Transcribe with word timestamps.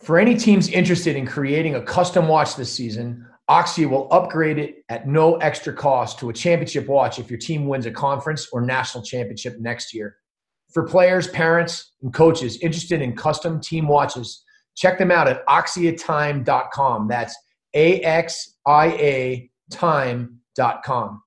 For 0.00 0.18
any 0.18 0.34
teams 0.34 0.68
interested 0.68 1.14
in 1.14 1.26
creating 1.26 1.74
a 1.74 1.82
custom 1.82 2.26
watch 2.26 2.56
this 2.56 2.72
season, 2.72 3.26
Axia 3.50 3.88
will 3.88 4.08
upgrade 4.10 4.58
it 4.58 4.84
at 4.88 5.06
no 5.06 5.36
extra 5.36 5.74
cost 5.74 6.18
to 6.20 6.30
a 6.30 6.32
championship 6.32 6.86
watch 6.86 7.18
if 7.18 7.28
your 7.30 7.38
team 7.38 7.66
wins 7.66 7.84
a 7.84 7.90
conference 7.90 8.48
or 8.50 8.62
national 8.62 9.04
championship 9.04 9.58
next 9.60 9.92
year. 9.92 10.16
For 10.72 10.86
players, 10.86 11.28
parents, 11.28 11.92
and 12.02 12.14
coaches 12.14 12.58
interested 12.58 13.02
in 13.02 13.14
custom 13.14 13.60
team 13.60 13.88
watches, 13.88 14.42
check 14.74 14.98
them 14.98 15.10
out 15.10 15.28
at 15.28 15.44
axiatime.com. 15.46 17.08
That's 17.08 17.36
A 17.74 18.00
X 18.00 18.56
I 18.66 18.86
A 18.86 19.50
time.com. 19.70 21.22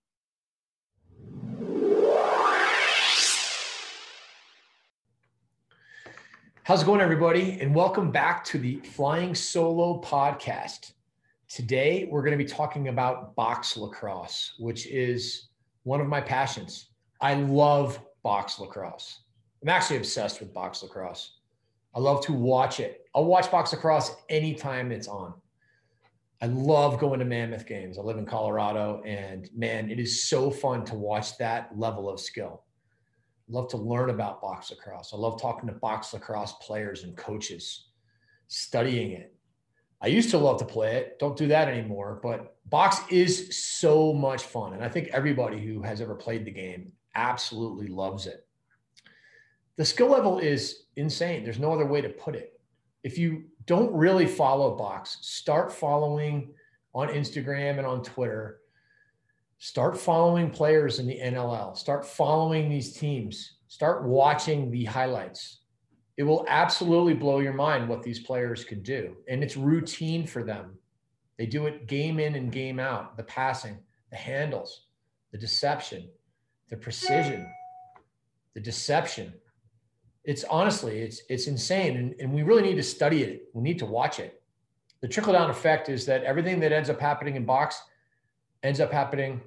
How's 6.65 6.81
it 6.81 6.85
going, 6.85 7.01
everybody? 7.01 7.57
And 7.59 7.75
welcome 7.75 8.09
back 8.09 8.45
to 8.45 8.57
the 8.57 8.79
Flying 8.79 9.35
Solo 9.35 9.99
podcast. 9.99 10.93
Today, 11.49 12.07
we're 12.09 12.21
going 12.21 12.37
to 12.37 12.41
be 12.41 12.49
talking 12.49 12.87
about 12.87 13.35
box 13.35 13.75
lacrosse, 13.75 14.53
which 14.59 14.87
is 14.87 15.49
one 15.83 15.99
of 15.99 16.07
my 16.07 16.21
passions. 16.21 16.91
I 17.19 17.33
love 17.33 17.99
box 18.23 18.59
lacrosse. 18.59 19.23
I'm 19.61 19.67
actually 19.67 19.97
obsessed 19.97 20.39
with 20.39 20.53
box 20.53 20.81
lacrosse. 20.81 21.33
I 21.93 21.99
love 21.99 22.23
to 22.27 22.31
watch 22.31 22.79
it. 22.79 23.07
I'll 23.13 23.25
watch 23.25 23.51
box 23.51 23.73
lacrosse 23.73 24.15
anytime 24.29 24.93
it's 24.93 25.09
on. 25.09 25.33
I 26.41 26.45
love 26.45 26.97
going 26.97 27.19
to 27.19 27.25
Mammoth 27.25 27.67
games. 27.67 27.97
I 27.97 28.01
live 28.03 28.17
in 28.17 28.25
Colorado, 28.25 29.01
and 29.05 29.49
man, 29.53 29.91
it 29.91 29.99
is 29.99 30.23
so 30.29 30.49
fun 30.49 30.85
to 30.85 30.95
watch 30.95 31.37
that 31.39 31.77
level 31.77 32.09
of 32.09 32.21
skill 32.21 32.63
love 33.49 33.69
to 33.69 33.77
learn 33.77 34.09
about 34.09 34.41
box 34.41 34.71
lacrosse. 34.71 35.11
I 35.13 35.17
love 35.17 35.41
talking 35.41 35.67
to 35.67 35.75
box 35.75 36.13
lacrosse 36.13 36.53
players 36.61 37.03
and 37.03 37.15
coaches, 37.15 37.87
studying 38.47 39.11
it. 39.11 39.35
I 40.01 40.07
used 40.07 40.31
to 40.31 40.37
love 40.37 40.59
to 40.59 40.65
play 40.65 40.97
it. 40.97 41.17
Don't 41.19 41.37
do 41.37 41.47
that 41.47 41.67
anymore. 41.69 42.19
But 42.21 42.57
box 42.69 42.99
is 43.09 43.57
so 43.57 44.13
much 44.13 44.43
fun. 44.43 44.73
And 44.73 44.83
I 44.83 44.89
think 44.89 45.07
everybody 45.09 45.65
who 45.65 45.81
has 45.81 46.01
ever 46.01 46.15
played 46.15 46.45
the 46.45 46.51
game 46.51 46.91
absolutely 47.15 47.87
loves 47.87 48.27
it. 48.27 48.45
The 49.77 49.85
skill 49.85 50.09
level 50.09 50.39
is 50.39 50.85
insane. 50.97 51.43
There's 51.43 51.59
no 51.59 51.71
other 51.71 51.85
way 51.85 52.01
to 52.01 52.09
put 52.09 52.35
it. 52.35 52.59
If 53.03 53.17
you 53.17 53.45
don't 53.65 53.93
really 53.93 54.27
follow 54.27 54.75
box, 54.75 55.17
start 55.21 55.71
following 55.71 56.53
on 56.93 57.07
Instagram 57.07 57.77
and 57.77 57.87
on 57.87 58.03
Twitter 58.03 58.59
start 59.57 59.97
following 59.97 60.49
players 60.49 60.99
in 60.99 61.07
the 61.07 61.19
NLL, 61.19 61.77
start 61.77 62.05
following 62.05 62.69
these 62.69 62.93
teams, 62.93 63.57
start 63.67 64.03
watching 64.03 64.69
the 64.71 64.85
highlights. 64.85 65.59
It 66.17 66.23
will 66.23 66.45
absolutely 66.47 67.13
blow 67.13 67.39
your 67.39 67.53
mind 67.53 67.89
what 67.89 68.03
these 68.03 68.19
players 68.19 68.63
could 68.63 68.83
do. 68.83 69.15
And 69.27 69.43
it's 69.43 69.57
routine 69.57 70.27
for 70.27 70.43
them. 70.43 70.77
They 71.37 71.45
do 71.45 71.65
it 71.65 71.87
game 71.87 72.19
in 72.19 72.35
and 72.35 72.51
game 72.51 72.79
out 72.79 73.17
the 73.17 73.23
passing, 73.23 73.79
the 74.11 74.17
handles, 74.17 74.85
the 75.31 75.37
deception, 75.37 76.07
the 76.69 76.77
precision, 76.77 77.47
the 78.53 78.59
deception. 78.59 79.33
It's 80.23 80.43
honestly, 80.43 80.99
it's 80.99 81.21
it's 81.29 81.47
insane. 81.47 81.97
And, 81.97 82.15
and 82.19 82.33
we 82.33 82.43
really 82.43 82.61
need 82.61 82.75
to 82.75 82.83
study 82.83 83.23
it. 83.23 83.49
We 83.53 83.63
need 83.63 83.79
to 83.79 83.85
watch 83.85 84.19
it. 84.19 84.41
The 85.01 85.07
trickle 85.07 85.33
down 85.33 85.49
effect 85.49 85.89
is 85.89 86.05
that 86.05 86.23
everything 86.23 86.59
that 86.61 86.71
ends 86.71 86.89
up 86.89 86.99
happening 86.99 87.35
in 87.35 87.45
box 87.45 87.81
ends 88.63 88.79
up 88.79 88.91
happening 88.91 89.41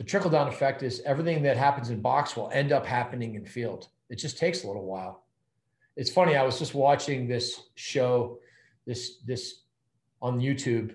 the 0.00 0.04
trickle 0.04 0.30
down 0.30 0.48
effect 0.48 0.82
is 0.82 1.02
everything 1.04 1.42
that 1.42 1.58
happens 1.58 1.90
in 1.90 2.00
box 2.00 2.34
will 2.34 2.50
end 2.54 2.72
up 2.72 2.86
happening 2.86 3.34
in 3.34 3.44
field. 3.44 3.88
It 4.08 4.16
just 4.16 4.38
takes 4.38 4.64
a 4.64 4.66
little 4.66 4.86
while. 4.86 5.26
It's 5.94 6.10
funny. 6.10 6.36
I 6.36 6.42
was 6.42 6.58
just 6.58 6.74
watching 6.74 7.28
this 7.28 7.64
show, 7.74 8.38
this 8.86 9.18
this 9.26 9.64
on 10.22 10.40
YouTube, 10.40 10.94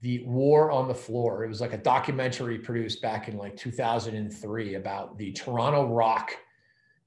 the 0.00 0.24
War 0.24 0.72
on 0.72 0.88
the 0.88 0.94
Floor. 0.96 1.44
It 1.44 1.48
was 1.48 1.60
like 1.60 1.74
a 1.74 1.78
documentary 1.78 2.58
produced 2.58 3.00
back 3.00 3.28
in 3.28 3.38
like 3.38 3.56
2003 3.56 4.74
about 4.74 5.16
the 5.16 5.30
Toronto 5.30 5.86
Rock 5.94 6.32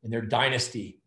and 0.03 0.13
their 0.13 0.21
dynasty 0.21 1.01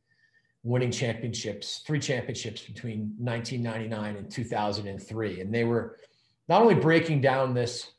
winning 0.63 0.91
championships, 0.91 1.83
three 1.87 1.99
championships 1.99 2.61
between 2.61 3.15
1999 3.17 4.17
and 4.17 4.31
2003. 4.31 5.41
And 5.41 5.55
they 5.55 5.65
were 5.65 5.97
not 6.47 6.61
only 6.61 6.75
breaking 6.75 7.23
down 7.23 7.55
this 7.55 7.93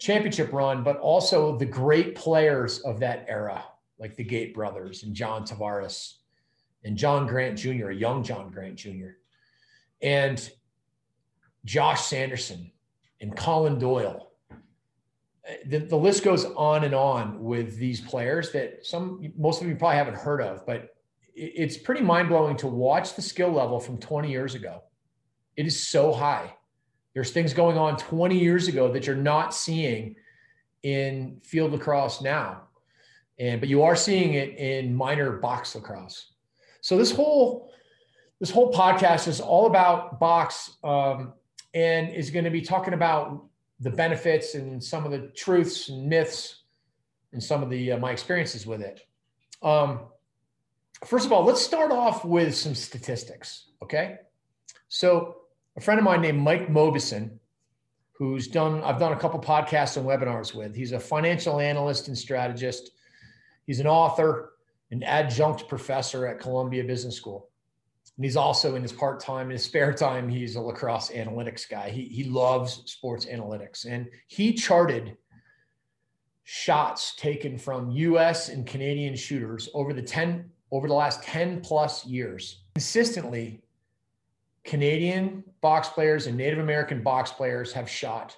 championship 0.00 0.52
run, 0.52 0.82
but 0.82 0.96
also 0.98 1.56
the 1.56 1.66
great 1.66 2.14
players 2.14 2.80
of 2.80 2.98
that 3.00 3.26
era, 3.28 3.64
like 3.98 4.16
the 4.16 4.24
Gait 4.24 4.54
brothers 4.54 5.02
and 5.02 5.14
John 5.14 5.44
Tavares 5.44 6.14
and 6.84 6.96
John 6.96 7.26
Grant 7.26 7.58
Jr., 7.58 7.90
a 7.90 7.94
young 7.94 8.24
John 8.24 8.50
Grant 8.50 8.76
Jr., 8.76 9.10
and 10.02 10.50
Josh 11.66 12.06
Sanderson 12.06 12.72
and 13.20 13.36
Colin 13.36 13.78
Doyle. 13.78 14.32
The, 15.66 15.78
the 15.78 15.96
list 15.96 16.24
goes 16.24 16.46
on 16.46 16.84
and 16.84 16.94
on 16.94 17.42
with 17.42 17.76
these 17.76 18.00
players 18.00 18.52
that 18.52 18.86
some 18.86 19.32
most 19.36 19.60
of 19.60 19.68
you 19.68 19.76
probably 19.76 19.96
haven't 19.96 20.16
heard 20.16 20.40
of, 20.40 20.64
but 20.64 20.94
it's 21.34 21.76
pretty 21.76 22.02
mind 22.02 22.28
blowing 22.28 22.56
to 22.58 22.66
watch 22.66 23.14
the 23.14 23.22
skill 23.22 23.50
level 23.50 23.80
from 23.80 23.98
20 23.98 24.30
years 24.30 24.54
ago. 24.54 24.82
It 25.56 25.66
is 25.66 25.86
so 25.86 26.12
high. 26.12 26.54
There's 27.14 27.32
things 27.32 27.54
going 27.54 27.76
on 27.76 27.96
20 27.96 28.38
years 28.38 28.68
ago 28.68 28.92
that 28.92 29.06
you're 29.06 29.16
not 29.16 29.54
seeing 29.54 30.16
in 30.82 31.40
field 31.44 31.72
lacrosse 31.72 32.20
now. 32.22 32.62
And 33.38 33.60
but 33.60 33.68
you 33.68 33.82
are 33.82 33.96
seeing 33.96 34.34
it 34.34 34.56
in 34.58 34.94
minor 34.94 35.32
box 35.32 35.74
lacrosse. 35.74 36.32
So 36.82 36.96
this 36.96 37.10
whole 37.10 37.72
this 38.38 38.50
whole 38.50 38.72
podcast 38.72 39.28
is 39.28 39.40
all 39.40 39.66
about 39.66 40.18
box 40.20 40.76
um, 40.82 41.34
and 41.74 42.10
is 42.10 42.30
going 42.30 42.44
to 42.44 42.50
be 42.50 42.62
talking 42.62 42.94
about 42.94 43.44
the 43.80 43.90
benefits 43.90 44.54
and 44.54 44.82
some 44.82 45.04
of 45.04 45.10
the 45.10 45.28
truths 45.28 45.88
and 45.88 46.08
myths 46.08 46.62
and 47.32 47.42
some 47.42 47.62
of 47.62 47.70
the 47.70 47.92
uh, 47.92 47.98
my 47.98 48.10
experiences 48.12 48.66
with 48.66 48.82
it. 48.82 49.00
Um, 49.62 50.00
first 51.04 51.26
of 51.26 51.32
all, 51.32 51.44
let's 51.44 51.62
start 51.62 51.92
off 51.92 52.24
with 52.24 52.54
some 52.54 52.74
statistics. 52.74 53.70
Okay, 53.82 54.16
so 54.88 55.39
a 55.76 55.80
friend 55.80 55.98
of 55.98 56.04
mine 56.04 56.20
named 56.20 56.40
Mike 56.40 56.68
Mauboussin, 56.68 57.30
who's 58.12 58.48
done, 58.48 58.82
I've 58.82 58.98
done 58.98 59.12
a 59.12 59.18
couple 59.18 59.40
podcasts 59.40 59.96
and 59.96 60.06
webinars 60.06 60.54
with. 60.54 60.74
He's 60.74 60.92
a 60.92 61.00
financial 61.00 61.60
analyst 61.60 62.08
and 62.08 62.16
strategist. 62.16 62.90
He's 63.66 63.80
an 63.80 63.86
author, 63.86 64.52
an 64.90 65.02
adjunct 65.02 65.68
professor 65.68 66.26
at 66.26 66.40
Columbia 66.40 66.84
Business 66.84 67.16
School. 67.16 67.48
And 68.16 68.24
he's 68.24 68.36
also 68.36 68.74
in 68.74 68.82
his 68.82 68.92
part 68.92 69.20
time, 69.20 69.46
in 69.46 69.52
his 69.52 69.64
spare 69.64 69.94
time, 69.94 70.28
he's 70.28 70.56
a 70.56 70.60
lacrosse 70.60 71.10
analytics 71.10 71.68
guy. 71.68 71.88
He, 71.88 72.04
he 72.04 72.24
loves 72.24 72.82
sports 72.84 73.24
analytics. 73.24 73.86
And 73.86 74.08
he 74.26 74.52
charted 74.52 75.16
shots 76.44 77.14
taken 77.16 77.56
from 77.56 77.90
US 77.90 78.48
and 78.48 78.66
Canadian 78.66 79.14
shooters 79.14 79.68
over 79.72 79.94
the 79.94 80.02
10 80.02 80.50
over 80.72 80.86
the 80.86 80.94
last 80.94 81.22
10 81.22 81.60
plus 81.62 82.04
years. 82.04 82.62
Consistently, 82.74 83.62
Canadian 84.64 85.44
box 85.60 85.88
players 85.88 86.26
and 86.26 86.36
Native 86.36 86.58
American 86.58 87.02
box 87.02 87.30
players 87.32 87.72
have 87.72 87.88
shot 87.88 88.36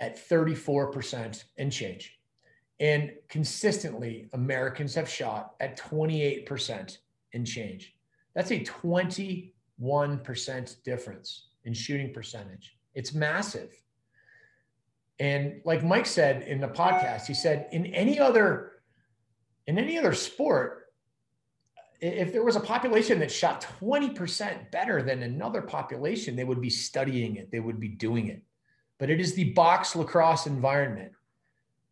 at 0.00 0.16
34% 0.28 1.44
and 1.58 1.72
change. 1.72 2.18
And 2.80 3.12
consistently, 3.28 4.28
Americans 4.32 4.94
have 4.94 5.08
shot 5.08 5.54
at 5.60 5.76
28% 5.78 6.98
and 7.34 7.46
change. 7.46 7.94
That's 8.34 8.50
a 8.52 8.60
21% 8.60 10.82
difference 10.84 11.48
in 11.64 11.74
shooting 11.74 12.14
percentage. 12.14 12.76
It's 12.94 13.12
massive. 13.12 13.72
And 15.18 15.60
like 15.64 15.84
Mike 15.84 16.06
said 16.06 16.42
in 16.42 16.60
the 16.60 16.68
podcast, 16.68 17.26
he 17.26 17.34
said 17.34 17.66
in 17.72 17.86
any 17.86 18.20
other 18.20 18.74
in 19.66 19.78
any 19.78 19.98
other 19.98 20.14
sport, 20.14 20.77
if 22.00 22.32
there 22.32 22.44
was 22.44 22.56
a 22.56 22.60
population 22.60 23.18
that 23.18 23.30
shot 23.30 23.66
20% 23.80 24.70
better 24.70 25.02
than 25.02 25.22
another 25.22 25.62
population, 25.62 26.36
they 26.36 26.44
would 26.44 26.60
be 26.60 26.70
studying 26.70 27.36
it, 27.36 27.50
they 27.50 27.60
would 27.60 27.80
be 27.80 27.88
doing 27.88 28.28
it. 28.28 28.42
But 28.98 29.10
it 29.10 29.20
is 29.20 29.34
the 29.34 29.52
box 29.52 29.96
lacrosse 29.96 30.46
environment 30.46 31.12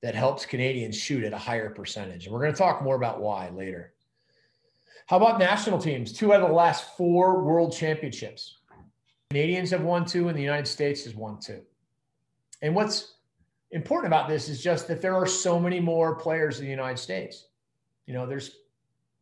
that 0.03 0.15
helps 0.15 0.47
Canadians 0.47 0.97
shoot 0.97 1.25
at 1.25 1.33
a 1.33 1.39
higher 1.39 1.71
percentage. 1.71 2.27
And 2.27 2.33
we're 2.33 2.41
going 2.41 2.53
to 2.53 2.59
talk 2.59 2.83
more 2.83 2.97
about 2.97 3.21
why 3.21 3.49
later. 3.51 3.95
How 5.07 5.17
about 5.17 5.39
national 5.39 5.79
teams? 5.79 6.13
Two 6.13 6.33
out 6.33 6.43
of 6.43 6.49
the 6.49 6.55
last 6.55 6.97
four 6.97 7.43
world 7.43 7.73
championships. 7.73 8.59
Canadians 9.31 9.71
have 9.71 9.83
won 9.83 10.05
two, 10.05 10.29
and 10.29 10.37
the 10.37 10.43
United 10.43 10.67
States 10.67 11.05
has 11.05 11.15
won 11.15 11.39
two. 11.41 11.63
And 12.63 12.75
what's 12.75 13.15
important 13.71 14.07
about 14.13 14.29
this 14.29 14.49
is 14.49 14.63
just 14.63 14.89
that 14.89 15.01
there 15.01 15.15
are 15.15 15.27
so 15.27 15.59
many 15.59 15.81
more 15.81 16.17
players 16.17 16.59
in 16.59 16.65
the 16.65 16.71
United 16.71 16.99
States. 16.99 17.47
You 18.07 18.15
know, 18.15 18.27
there's 18.27 18.59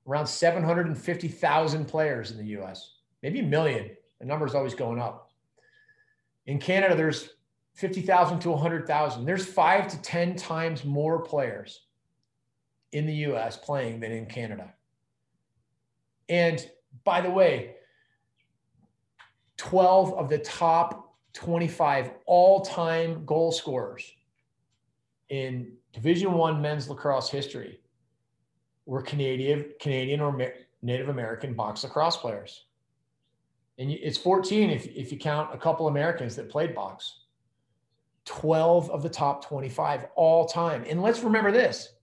around 0.07 0.27
750,000 0.27 1.85
players 1.87 2.31
in 2.31 2.39
the 2.39 2.61
US, 2.61 2.97
maybe 3.23 3.41
a 3.41 3.45
million. 3.45 3.91
The 4.21 4.27
number 4.27 4.47
is 4.47 4.55
always 4.55 4.75
going 4.75 5.01
up. 5.01 5.31
In 6.47 6.59
Canada, 6.59 6.95
there's 6.95 7.31
50,000 7.75 8.41
to 8.41 8.51
100,000. 8.51 9.25
There's 9.25 9.47
five 9.47 9.89
to 9.89 10.01
10 10.03 10.37
times 10.37 10.85
more 10.85 11.23
players 11.23 11.81
in 12.93 13.07
the 13.07 13.15
US 13.15 13.57
playing 13.57 14.01
than 14.01 14.13
in 14.13 14.27
Canada. 14.27 14.73
And 16.29 16.65
by 17.05 17.21
the 17.21 17.31
way, 17.31 17.77
12 19.57 20.15
of 20.15 20.29
the 20.29 20.39
top 20.39 21.17
25 21.33 22.13
all-time 22.27 23.25
goal 23.25 23.51
scorers 23.51 24.13
in 25.29 25.73
Division 25.93 26.33
1 26.33 26.63
men's 26.63 26.89
lacrosse 26.89 27.31
history 27.31 27.81
were 28.87 29.03
Canadian 29.03 29.67
Canadian 29.81 30.21
or 30.21 30.53
Native 30.83 31.09
American 31.09 31.55
box 31.55 31.85
lacrosse 31.85 32.17
players. 32.17 32.65
And 33.79 33.91
it's 33.91 34.19
14 34.19 34.71
if, 34.71 34.87
if 34.87 35.11
you 35.11 35.19
count 35.19 35.53
a 35.53 35.59
couple 35.59 35.89
Americans 35.89 36.37
that 36.37 36.49
played 36.49 36.75
box. 36.75 37.21
12 38.27 38.91
of 38.91 39.03
the 39.03 39.09
top 39.09 39.45
25 39.45 40.07
all 40.15 40.47
time. 40.47 40.85
And 40.89 41.03
let's 41.03 41.21
remember 41.21 41.53
this 41.53 41.95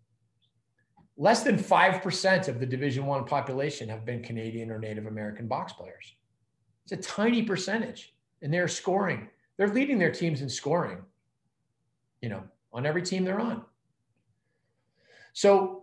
less 1.17 1.43
than 1.43 1.57
5% 1.57 2.47
of 2.47 2.59
the 2.59 2.65
division 2.65 3.05
one 3.05 3.25
population 3.25 3.87
have 3.89 4.05
been 4.05 4.23
canadian 4.23 4.71
or 4.71 4.79
native 4.79 5.05
american 5.05 5.47
box 5.47 5.73
players 5.73 6.15
it's 6.83 6.93
a 6.93 6.97
tiny 6.97 7.43
percentage 7.43 8.15
and 8.41 8.53
they're 8.53 8.67
scoring 8.67 9.27
they're 9.57 9.73
leading 9.73 9.99
their 9.99 10.11
teams 10.11 10.41
in 10.41 10.49
scoring 10.49 10.97
you 12.21 12.29
know 12.29 12.43
on 12.73 12.85
every 12.85 13.01
team 13.01 13.23
they're 13.23 13.39
on 13.39 13.63
so 15.33 15.80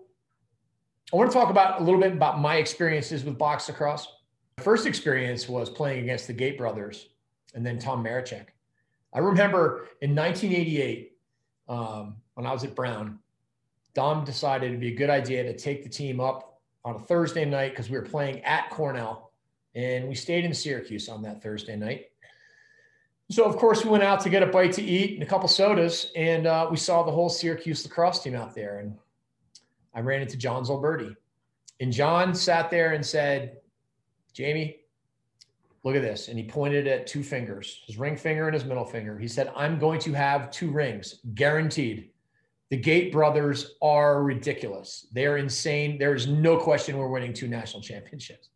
i 1.13 1.17
want 1.17 1.31
to 1.31 1.37
talk 1.37 1.51
about 1.51 1.81
a 1.81 1.85
little 1.85 2.01
bit 2.01 2.13
about 2.13 2.41
my 2.41 2.57
experiences 2.57 3.25
with 3.25 3.39
box 3.39 3.69
lacrosse 3.69 4.09
my 4.57 4.65
first 4.65 4.87
experience 4.87 5.49
was 5.49 5.71
playing 5.71 6.03
against 6.03 6.27
the 6.27 6.33
Gait 6.33 6.59
brothers 6.59 7.09
and 7.55 7.65
then 7.65 7.79
tom 7.79 8.03
marechek 8.03 8.49
i 9.13 9.19
remember 9.19 9.89
in 10.01 10.15
1988 10.15 11.13
um, 11.69 12.17
when 12.35 12.47
i 12.47 12.53
was 12.53 12.65
at 12.65 12.75
brown 12.75 13.19
Dom 13.99 14.25
decided 14.25 14.69
it'd 14.69 14.79
be 14.79 14.93
a 14.93 14.97
good 14.97 15.11
idea 15.11 15.43
to 15.43 15.57
take 15.57 15.83
the 15.83 15.89
team 15.89 16.21
up 16.21 16.61
on 16.85 16.95
a 16.95 16.99
Thursday 17.01 17.45
night 17.45 17.71
because 17.73 17.91
we 17.91 17.97
were 17.97 18.05
playing 18.05 18.45
at 18.45 18.71
Cornell 18.71 19.33
and 19.75 20.09
we 20.09 20.15
stayed 20.15 20.45
in 20.45 20.55
Syracuse 20.55 21.09
on 21.09 21.21
that 21.23 21.43
Thursday 21.43 21.75
night. 21.75 22.07
So, 23.29 23.45
of 23.45 23.57
course, 23.57 23.85
we 23.85 23.91
went 23.91 24.05
out 24.05 24.21
to 24.21 24.31
get 24.31 24.45
a 24.45 24.47
bite 24.47 24.73
to 24.75 24.83
eat 24.83 25.15
and 25.15 25.23
a 25.25 25.27
couple 25.27 25.49
sodas, 25.49 26.13
and 26.15 26.47
uh, 26.47 26.69
we 26.71 26.77
saw 26.77 27.03
the 27.03 27.11
whole 27.11 27.29
Syracuse 27.29 27.85
lacrosse 27.85 28.23
team 28.23 28.37
out 28.37 28.55
there. 28.55 28.79
And 28.79 28.97
I 29.99 30.01
ran 30.01 30.23
into 30.23 30.37
John 30.37 30.63
Zulberti. 30.65 31.17
And 31.81 31.93
John 31.93 32.33
sat 32.33 32.71
there 32.71 32.93
and 32.93 33.05
said, 33.05 33.57
Jamie, 34.33 34.77
look 35.83 35.97
at 35.97 36.03
this. 36.03 36.29
And 36.29 36.39
he 36.39 36.45
pointed 36.45 36.87
at 36.87 37.09
two 37.09 37.25
fingers, 37.25 37.83
his 37.85 37.99
ring 37.99 38.17
finger 38.17 38.47
and 38.47 38.55
his 38.55 38.65
middle 38.65 38.85
finger. 38.85 39.19
He 39.19 39.27
said, 39.27 39.51
I'm 39.57 39.77
going 39.77 39.99
to 40.03 40.13
have 40.13 40.53
two 40.53 40.71
rings, 40.71 41.19
guaranteed. 41.35 42.11
The 42.71 42.77
Gait 42.77 43.11
brothers 43.11 43.75
are 43.83 44.23
ridiculous. 44.23 45.09
They're 45.11 45.39
insane. 45.39 45.99
There 45.99 46.15
is 46.15 46.29
no 46.29 46.59
question 46.59 46.97
we're 46.97 47.09
winning 47.09 47.33
two 47.33 47.49
national 47.49 47.83
championships. 47.83 48.51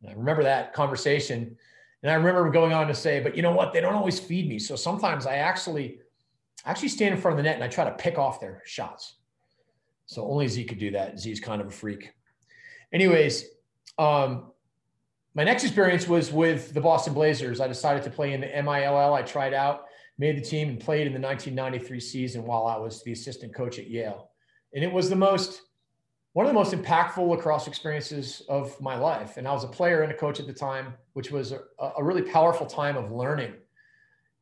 And 0.00 0.10
I 0.10 0.14
remember 0.14 0.42
that 0.44 0.72
conversation. 0.72 1.54
And 2.02 2.10
I 2.10 2.14
remember 2.14 2.48
going 2.48 2.72
on 2.72 2.86
to 2.86 2.94
say, 2.94 3.20
but 3.20 3.36
you 3.36 3.42
know 3.42 3.52
what? 3.52 3.74
They 3.74 3.82
don't 3.82 3.94
always 3.94 4.18
feed 4.18 4.48
me. 4.48 4.58
So 4.58 4.74
sometimes 4.74 5.26
I 5.26 5.34
actually 5.36 5.98
actually 6.64 6.88
stand 6.88 7.14
in 7.14 7.20
front 7.20 7.34
of 7.34 7.36
the 7.36 7.42
net 7.42 7.56
and 7.56 7.64
I 7.64 7.68
try 7.68 7.84
to 7.84 7.92
pick 7.92 8.16
off 8.16 8.40
their 8.40 8.62
shots. 8.64 9.16
So 10.06 10.28
only 10.28 10.48
Z 10.48 10.64
could 10.64 10.78
do 10.78 10.90
that. 10.92 11.18
Z 11.18 11.30
is 11.30 11.40
kind 11.40 11.60
of 11.60 11.68
a 11.68 11.70
freak. 11.70 12.12
Anyways, 12.92 13.44
um, 13.98 14.52
my 15.34 15.44
next 15.44 15.64
experience 15.64 16.08
was 16.08 16.32
with 16.32 16.72
the 16.72 16.80
Boston 16.80 17.12
Blazers. 17.12 17.60
I 17.60 17.68
decided 17.68 18.02
to 18.04 18.10
play 18.10 18.32
in 18.32 18.40
the 18.40 18.46
MILL. 18.46 19.14
I 19.14 19.22
tried 19.22 19.52
out 19.52 19.86
made 20.18 20.36
the 20.36 20.42
team 20.42 20.68
and 20.68 20.80
played 20.80 21.06
in 21.06 21.12
the 21.12 21.20
1993 21.20 22.00
season 22.00 22.44
while 22.44 22.66
I 22.66 22.76
was 22.76 23.02
the 23.02 23.12
assistant 23.12 23.54
coach 23.54 23.78
at 23.78 23.88
Yale. 23.88 24.30
And 24.74 24.82
it 24.82 24.92
was 24.92 25.10
the 25.10 25.16
most, 25.16 25.62
one 26.32 26.46
of 26.46 26.50
the 26.50 26.54
most 26.54 26.72
impactful 26.72 27.26
lacrosse 27.26 27.66
experiences 27.66 28.42
of 28.48 28.78
my 28.80 28.96
life. 28.96 29.36
And 29.36 29.46
I 29.46 29.52
was 29.52 29.64
a 29.64 29.68
player 29.68 30.02
and 30.02 30.12
a 30.12 30.16
coach 30.16 30.40
at 30.40 30.46
the 30.46 30.52
time, 30.52 30.94
which 31.12 31.30
was 31.30 31.52
a, 31.52 31.60
a 31.98 32.02
really 32.02 32.22
powerful 32.22 32.66
time 32.66 32.96
of 32.96 33.12
learning. 33.12 33.54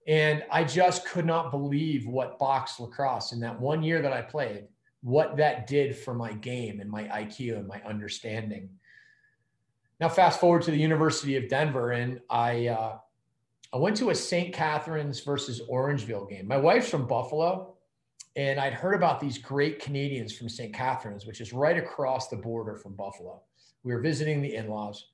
And 0.07 0.45
I 0.51 0.65
just 0.65 1.07
could 1.07 1.25
not 1.25 1.51
believe 1.51 2.07
what 2.07 2.39
box 2.39 2.79
lacrosse 2.79 3.33
in 3.33 3.41
that 3.41 3.59
one 3.59 3.83
year 3.83 4.03
that 4.03 4.13
I 4.13 4.23
played, 4.23 4.65
what 5.05 5.37
that 5.37 5.67
did 5.67 5.95
for 5.95 6.15
my 6.15 6.33
game 6.33 6.81
and 6.81 6.91
my 6.91 7.05
IQ 7.05 7.59
and 7.59 7.69
my 7.69 7.81
understanding. 7.87 8.71
Now, 10.01 10.09
fast 10.09 10.41
forward 10.41 10.63
to 10.63 10.71
the 10.71 10.79
University 10.79 11.37
of 11.37 11.47
Denver, 11.49 11.93
and 11.93 12.21
I 12.31 12.69
uh, 12.69 12.97
I 13.73 13.77
went 13.77 13.97
to 13.99 14.11
a 14.11 14.15
St. 14.15 14.53
Catharines 14.53 15.21
versus 15.21 15.61
Orangeville 15.71 16.29
game. 16.29 16.49
My 16.49 16.57
wife's 16.57 16.89
from 16.89 17.07
Buffalo, 17.07 17.75
and 18.35 18.59
I'd 18.59 18.73
heard 18.73 18.95
about 18.95 19.21
these 19.21 19.37
great 19.37 19.79
Canadians 19.79 20.35
from 20.35 20.49
St. 20.49 20.73
Catharines, 20.73 21.27
which 21.27 21.43
is 21.43 21.53
right 21.53 21.77
across 21.77 22.29
the 22.29 22.37
border 22.37 22.75
from 22.75 22.95
Buffalo. 22.95 23.43
We 23.83 23.93
were 23.93 24.01
visiting 24.01 24.41
the 24.41 24.55
in 24.55 24.69
laws. 24.69 25.09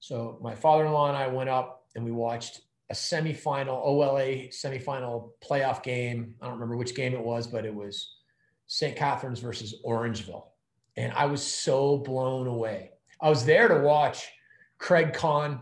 So 0.00 0.38
my 0.42 0.56
father 0.56 0.86
in 0.86 0.92
law 0.92 1.08
and 1.08 1.16
I 1.16 1.28
went 1.28 1.48
up 1.48 1.86
and 1.94 2.04
we 2.04 2.10
watched 2.10 2.62
a 2.90 2.94
semifinal, 2.94 3.80
OLA 3.84 4.48
semifinal 4.48 5.30
playoff 5.42 5.82
game. 5.82 6.34
I 6.42 6.46
don't 6.46 6.54
remember 6.54 6.76
which 6.76 6.94
game 6.94 7.14
it 7.14 7.24
was, 7.24 7.46
but 7.46 7.64
it 7.64 7.74
was 7.74 8.13
St. 8.66 8.96
Catharines 8.96 9.40
versus 9.40 9.82
Orangeville. 9.84 10.46
And 10.96 11.12
I 11.12 11.26
was 11.26 11.42
so 11.42 11.98
blown 11.98 12.46
away. 12.46 12.90
I 13.20 13.28
was 13.28 13.44
there 13.44 13.68
to 13.68 13.80
watch 13.80 14.28
Craig 14.78 15.12
Conn 15.12 15.60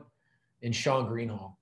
and 0.63 0.75
Sean 0.75 1.09
Greenhalgh. 1.09 1.55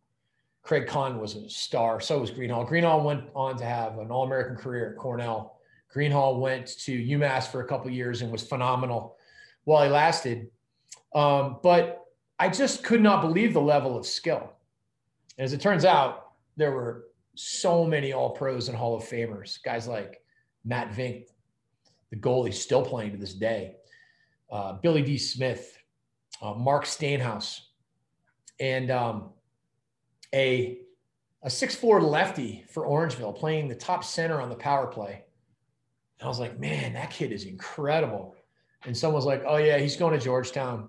Craig 0.62 0.86
Conn 0.86 1.18
was 1.18 1.36
a 1.36 1.48
star. 1.48 2.00
So 2.00 2.20
was 2.20 2.30
Greenhalgh. 2.30 2.68
Greenhalgh 2.68 3.04
went 3.04 3.24
on 3.34 3.56
to 3.56 3.64
have 3.64 3.98
an 3.98 4.10
All 4.10 4.24
American 4.24 4.56
career 4.56 4.90
at 4.90 4.96
Cornell. 4.96 5.58
Greenhalgh 5.94 6.38
went 6.38 6.66
to 6.80 6.92
UMass 6.92 7.48
for 7.48 7.60
a 7.62 7.66
couple 7.66 7.90
years 7.90 8.22
and 8.22 8.30
was 8.30 8.46
phenomenal 8.46 9.16
while 9.64 9.82
he 9.82 9.90
lasted. 9.90 10.48
Um, 11.14 11.58
but 11.62 12.04
I 12.38 12.48
just 12.48 12.84
could 12.84 13.00
not 13.00 13.22
believe 13.22 13.52
the 13.52 13.60
level 13.60 13.96
of 13.96 14.06
skill. 14.06 14.52
As 15.38 15.52
it 15.52 15.60
turns 15.60 15.84
out, 15.84 16.32
there 16.56 16.72
were 16.72 17.06
so 17.34 17.84
many 17.84 18.12
All 18.12 18.30
Pros 18.30 18.68
and 18.68 18.76
Hall 18.76 18.96
of 18.96 19.02
Famers, 19.02 19.62
guys 19.62 19.88
like 19.88 20.22
Matt 20.64 20.92
Vink, 20.92 21.26
the 22.10 22.16
goalie, 22.16 22.52
still 22.52 22.84
playing 22.84 23.12
to 23.12 23.16
this 23.16 23.34
day, 23.34 23.76
uh, 24.50 24.74
Billy 24.74 25.02
Dee 25.02 25.18
Smith, 25.18 25.78
uh, 26.42 26.54
Mark 26.54 26.84
Steenhuis, 26.84 27.60
and 28.58 28.90
um, 28.90 29.30
a 30.34 30.78
a 31.42 31.50
six 31.50 31.74
four 31.74 32.02
lefty 32.02 32.64
for 32.68 32.86
Orangeville 32.86 33.34
playing 33.34 33.68
the 33.68 33.74
top 33.74 34.04
center 34.04 34.40
on 34.40 34.50
the 34.50 34.56
power 34.56 34.86
play. 34.86 35.24
And 36.18 36.26
I 36.26 36.28
was 36.28 36.38
like, 36.38 36.58
man, 36.60 36.92
that 36.92 37.10
kid 37.10 37.32
is 37.32 37.44
incredible. 37.44 38.36
And 38.84 38.96
someone 38.96 39.16
was 39.16 39.24
like, 39.24 39.42
oh 39.46 39.56
yeah, 39.56 39.78
he's 39.78 39.96
going 39.96 40.12
to 40.12 40.22
Georgetown. 40.22 40.88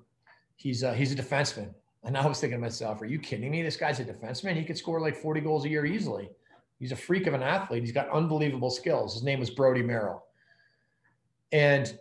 He's 0.55 0.83
uh, 0.83 0.93
he's 0.93 1.13
a 1.13 1.15
defenseman. 1.15 1.73
And 2.03 2.17
I 2.17 2.25
was 2.25 2.39
thinking 2.39 2.57
to 2.57 2.61
myself, 2.61 3.01
are 3.01 3.05
you 3.05 3.19
kidding 3.19 3.51
me? 3.51 3.61
This 3.61 3.77
guy's 3.77 3.99
a 3.99 4.05
defenseman. 4.05 4.55
He 4.55 4.63
could 4.63 4.77
score 4.77 4.99
like 4.99 5.15
40 5.15 5.41
goals 5.41 5.65
a 5.65 5.69
year 5.69 5.85
easily. 5.85 6.31
He's 6.79 6.91
a 6.91 6.95
freak 6.95 7.27
of 7.27 7.35
an 7.35 7.43
athlete. 7.43 7.83
He's 7.83 7.91
got 7.91 8.09
unbelievable 8.09 8.71
skills. 8.71 9.13
His 9.13 9.23
name 9.23 9.39
was 9.39 9.51
Brodie 9.51 9.83
Merrill. 9.83 10.23
And 11.51 11.97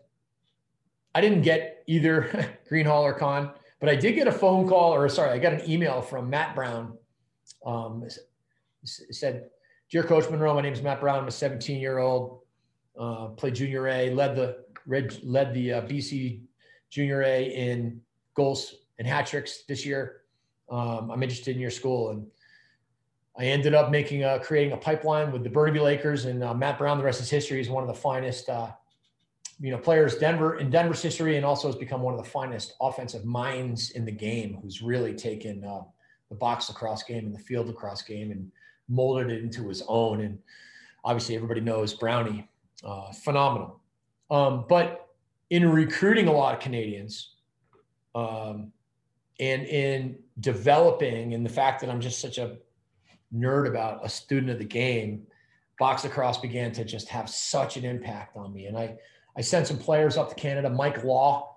I 1.14 1.20
didn't 1.20 1.42
get 1.42 1.82
either 1.86 2.58
Greenhalgh 2.70 3.02
or 3.02 3.14
Conn, 3.14 3.50
but 3.80 3.88
I 3.88 3.96
did 3.96 4.12
get 4.12 4.28
a 4.28 4.32
phone 4.32 4.68
call, 4.68 4.94
or 4.94 5.08
sorry, 5.08 5.30
I 5.30 5.38
got 5.38 5.52
an 5.52 5.68
email 5.68 6.00
from 6.00 6.30
Matt 6.30 6.54
Brown. 6.54 6.96
Um, 7.64 8.04
said, 8.84 9.50
"Dear 9.90 10.02
Coach 10.02 10.30
Munro, 10.30 10.54
my 10.54 10.60
name 10.60 10.72
is 10.72 10.82
Matt 10.82 11.00
Brown. 11.00 11.18
I'm 11.18 11.28
a 11.28 11.32
17 11.32 11.80
year 11.80 11.98
old. 11.98 12.40
Uh, 12.98 13.28
played 13.28 13.54
Junior 13.54 13.88
A, 13.88 14.10
led 14.10 14.36
the 14.36 14.64
led 14.86 15.54
the 15.54 15.72
uh, 15.72 15.82
BC 15.82 16.42
Junior 16.90 17.22
A 17.22 17.44
in 17.44 18.00
goals 18.34 18.74
and 18.98 19.06
hat 19.06 19.26
tricks 19.26 19.62
this 19.68 19.86
year. 19.86 20.22
Um, 20.70 21.10
I'm 21.10 21.22
interested 21.22 21.54
in 21.54 21.60
your 21.60 21.70
school, 21.70 22.10
and 22.10 22.26
I 23.38 23.44
ended 23.44 23.74
up 23.74 23.90
making 23.90 24.24
a, 24.24 24.38
creating 24.38 24.72
a 24.72 24.76
pipeline 24.76 25.32
with 25.32 25.42
the 25.42 25.50
Burnaby 25.50 25.80
Lakers 25.80 26.26
and 26.26 26.44
uh, 26.44 26.52
Matt 26.54 26.78
Brown. 26.78 26.98
The 26.98 27.04
rest 27.04 27.20
is 27.20 27.30
history. 27.30 27.58
He's 27.58 27.70
one 27.70 27.82
of 27.82 27.88
the 27.88 28.00
finest, 28.00 28.48
uh, 28.48 28.70
you 29.60 29.70
know, 29.70 29.78
players 29.78 30.16
Denver 30.16 30.58
in 30.58 30.70
Denver's 30.70 31.02
history, 31.02 31.36
and 31.36 31.44
also 31.44 31.68
has 31.68 31.76
become 31.76 32.00
one 32.00 32.14
of 32.14 32.24
the 32.24 32.30
finest 32.30 32.74
offensive 32.80 33.24
minds 33.24 33.90
in 33.90 34.04
the 34.04 34.12
game. 34.12 34.58
Who's 34.62 34.80
really 34.80 35.14
taken 35.14 35.64
uh, 35.64 35.82
the 36.30 36.34
box 36.34 36.68
lacrosse 36.68 37.02
game 37.02 37.26
and 37.26 37.34
the 37.34 37.40
field 37.40 37.66
lacrosse 37.66 38.02
game 38.02 38.30
and 38.30 38.50
molded 38.88 39.30
it 39.30 39.42
into 39.42 39.68
his 39.68 39.82
own. 39.86 40.20
And 40.20 40.38
obviously, 41.04 41.36
everybody 41.36 41.60
knows 41.60 41.92
Brownie, 41.92 42.48
uh, 42.84 43.12
phenomenal. 43.12 43.80
Um, 44.30 44.64
but 44.68 45.08
in 45.50 45.68
recruiting 45.68 46.28
a 46.28 46.32
lot 46.32 46.54
of 46.54 46.60
Canadians, 46.60 47.34
um, 48.14 48.72
and 49.40 49.66
in 49.66 50.18
developing, 50.40 51.34
and 51.34 51.44
the 51.44 51.50
fact 51.50 51.80
that 51.80 51.90
I'm 51.90 52.00
just 52.00 52.20
such 52.20 52.38
a 52.38 52.58
nerd 53.34 53.68
about 53.68 54.04
a 54.04 54.08
student 54.08 54.50
of 54.50 54.58
the 54.58 54.64
game, 54.64 55.26
box 55.78 56.04
lacrosse 56.04 56.38
began 56.38 56.72
to 56.72 56.84
just 56.84 57.08
have 57.08 57.28
such 57.28 57.76
an 57.76 57.84
impact 57.84 58.36
on 58.36 58.52
me. 58.52 58.66
And 58.66 58.76
I, 58.76 58.96
I 59.36 59.40
sent 59.40 59.66
some 59.66 59.78
players 59.78 60.16
up 60.16 60.28
to 60.28 60.34
Canada. 60.34 60.70
Mike 60.70 61.04
Law 61.04 61.56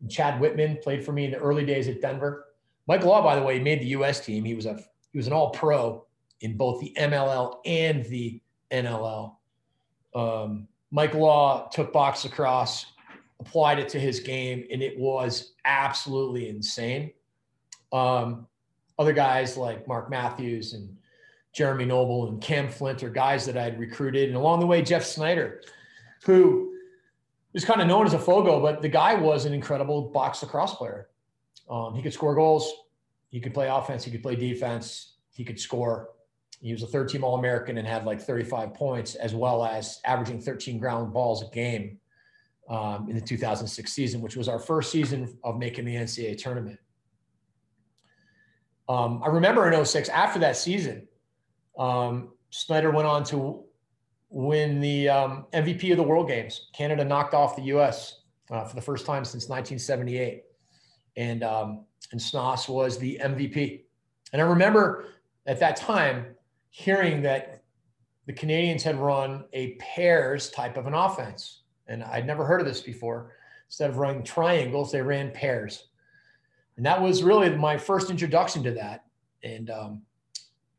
and 0.00 0.10
Chad 0.10 0.40
Whitman 0.40 0.78
played 0.82 1.04
for 1.04 1.12
me 1.12 1.24
in 1.24 1.30
the 1.30 1.38
early 1.38 1.64
days 1.64 1.88
at 1.88 2.00
Denver. 2.00 2.46
Mike 2.86 3.04
Law, 3.04 3.22
by 3.22 3.36
the 3.36 3.42
way, 3.42 3.58
made 3.58 3.80
the 3.80 3.86
U.S. 3.86 4.24
team. 4.24 4.44
He 4.44 4.54
was 4.54 4.66
a 4.66 4.78
he 5.12 5.18
was 5.18 5.26
an 5.26 5.32
All 5.32 5.50
Pro 5.50 6.04
in 6.40 6.56
both 6.56 6.80
the 6.80 6.92
MLL 6.98 7.58
and 7.64 8.04
the 8.06 8.40
NLL. 8.70 9.36
Um, 10.14 10.68
Mike 10.90 11.14
Law 11.14 11.68
took 11.68 11.92
box 11.92 12.24
across, 12.24 12.86
applied 13.40 13.78
it 13.78 13.88
to 13.90 14.00
his 14.00 14.20
game, 14.20 14.66
and 14.70 14.82
it 14.82 14.98
was 14.98 15.52
absolutely 15.64 16.48
insane. 16.48 17.12
Um, 17.92 18.46
other 18.98 19.12
guys 19.12 19.56
like 19.56 19.88
Mark 19.88 20.10
Matthews 20.10 20.74
and 20.74 20.96
Jeremy 21.52 21.84
Noble 21.84 22.28
and 22.28 22.40
Cam 22.40 22.68
Flint 22.68 23.02
are 23.02 23.10
guys 23.10 23.46
that 23.46 23.56
I'd 23.56 23.78
recruited. 23.78 24.28
And 24.28 24.36
along 24.36 24.60
the 24.60 24.66
way, 24.66 24.82
Geoff 24.82 25.04
Snider, 25.04 25.62
who 26.24 26.73
is 27.54 27.64
kind 27.64 27.80
of 27.80 27.86
known 27.86 28.04
as 28.06 28.14
a 28.14 28.18
Fogo, 28.18 28.60
but 28.60 28.82
the 28.82 28.88
guy 28.88 29.14
was 29.14 29.44
an 29.44 29.54
incredible 29.54 30.10
box 30.10 30.42
lacrosse 30.42 30.74
player. 30.74 31.08
Um, 31.70 31.94
he 31.94 32.02
could 32.02 32.12
score 32.12 32.34
goals. 32.34 32.70
He 33.30 33.40
could 33.40 33.54
play 33.54 33.68
offense. 33.68 34.04
He 34.04 34.10
could 34.10 34.22
play 34.22 34.36
defense. 34.36 35.14
He 35.30 35.44
could 35.44 35.58
score. 35.58 36.10
He 36.60 36.72
was 36.72 36.82
a 36.82 36.86
third 36.86 37.08
team 37.08 37.24
All 37.24 37.36
American 37.36 37.78
and 37.78 37.86
had 37.86 38.04
like 38.04 38.20
35 38.20 38.74
points, 38.74 39.14
as 39.14 39.34
well 39.34 39.64
as 39.64 40.00
averaging 40.04 40.40
13 40.40 40.78
ground 40.78 41.12
balls 41.12 41.42
a 41.42 41.46
game 41.54 41.98
um, 42.68 43.08
in 43.08 43.14
the 43.14 43.20
2006 43.20 43.92
season, 43.92 44.20
which 44.20 44.36
was 44.36 44.48
our 44.48 44.58
first 44.58 44.90
season 44.90 45.36
of 45.44 45.58
making 45.58 45.84
the 45.84 45.94
NCAA 45.94 46.38
tournament. 46.38 46.78
Um, 48.88 49.22
I 49.24 49.28
remember 49.28 49.70
in 49.70 49.84
06, 49.84 50.08
after 50.08 50.40
that 50.40 50.56
season, 50.56 51.08
um, 51.78 52.32
Snider 52.50 52.90
went 52.90 53.08
on 53.08 53.24
to 53.24 53.64
win 54.34 54.80
the 54.80 55.08
um, 55.08 55.46
MVP 55.52 55.92
of 55.92 55.96
the 55.96 56.02
World 56.02 56.26
Games. 56.26 56.66
Canada 56.72 57.04
knocked 57.04 57.34
off 57.34 57.54
the 57.54 57.62
U.S. 57.62 58.22
Uh, 58.50 58.64
for 58.64 58.74
the 58.74 58.82
first 58.82 59.06
time 59.06 59.24
since 59.24 59.48
1978, 59.48 60.42
and 61.16 61.44
um, 61.44 61.84
and 62.10 62.20
Snoss 62.20 62.68
was 62.68 62.98
the 62.98 63.18
MVP. 63.22 63.82
And 64.32 64.42
I 64.42 64.44
remember 64.44 65.06
at 65.46 65.60
that 65.60 65.76
time 65.76 66.26
hearing 66.70 67.22
that 67.22 67.62
the 68.26 68.32
Canadians 68.32 68.82
had 68.82 68.98
run 68.98 69.44
a 69.52 69.74
pairs 69.74 70.50
type 70.50 70.76
of 70.76 70.88
an 70.88 70.94
offense, 70.94 71.62
and 71.86 72.02
I'd 72.02 72.26
never 72.26 72.44
heard 72.44 72.60
of 72.60 72.66
this 72.66 72.80
before. 72.80 73.32
Instead 73.68 73.90
of 73.90 73.98
running 73.98 74.24
triangles, 74.24 74.90
they 74.90 75.00
ran 75.00 75.30
pairs, 75.30 75.88
and 76.76 76.84
that 76.84 77.00
was 77.00 77.22
really 77.22 77.54
my 77.56 77.78
first 77.78 78.10
introduction 78.10 78.64
to 78.64 78.72
that. 78.72 79.04
And 79.44 79.70
um, 79.70 80.02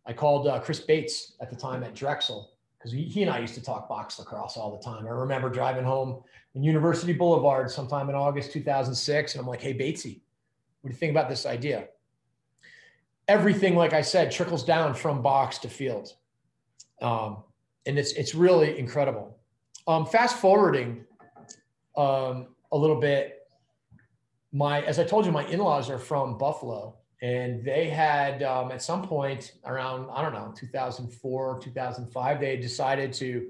I 0.05 0.11
called 0.11 0.45
uh, 0.47 0.59
Chris 0.59 0.81
Bates 0.81 1.33
at 1.39 1.49
the 1.49 1.55
time 1.55 1.83
at 1.83 1.95
Drexel 1.95 2.54
because 2.85 3.13
he, 3.13 3.23
and 3.23 3.31
I 3.31 3.39
used 3.39 3.55
to 3.55 3.63
talk 3.63 3.89
box 3.89 4.19
lacrosse 4.19 4.57
all 4.57 4.77
the 4.77 4.83
time. 4.83 5.07
I 5.07 5.09
remember 5.09 5.49
driving 5.49 5.83
home 5.83 6.21
in 6.53 6.63
University 6.63 7.13
Boulevard 7.13 7.71
sometime 7.71 8.09
in 8.09 8.15
August 8.15 8.51
2006, 8.51 9.33
and 9.33 9.41
I'm 9.41 9.47
like, 9.47 9.61
"Hey 9.61 9.73
Batesy, 9.73 10.21
what 10.81 10.89
do 10.89 10.93
you 10.93 10.99
think 10.99 11.11
about 11.11 11.27
this 11.27 11.45
idea?" 11.45 11.87
Everything, 13.27 13.75
like 13.75 13.93
I 13.93 14.01
said, 14.01 14.31
trickles 14.31 14.63
down 14.63 14.93
from 14.93 15.23
box 15.23 15.57
to 15.59 15.69
field, 15.69 16.13
um, 17.01 17.43
and 17.87 17.97
it's 17.97 18.11
it's 18.13 18.35
really 18.35 18.77
incredible. 18.77 19.39
Um, 19.87 20.05
fast 20.05 20.37
forwarding 20.37 21.05
um, 21.97 22.47
a 22.71 22.77
little 22.77 22.99
bit, 22.99 23.47
my 24.51 24.83
as 24.83 24.99
I 24.99 25.05
told 25.05 25.25
you, 25.25 25.31
my 25.31 25.45
in-laws 25.47 25.89
are 25.89 25.99
from 25.99 26.37
Buffalo, 26.37 26.97
and 27.21 27.63
they 27.63 27.89
had 27.89 28.43
um, 28.43 28.71
at 28.71 28.81
some 28.81 29.07
point 29.07 29.53
around 29.65 30.09
i 30.11 30.21
don't 30.21 30.33
know 30.33 30.53
2004 30.55 31.59
2005 31.59 32.39
they 32.39 32.57
decided 32.57 33.13
to 33.13 33.47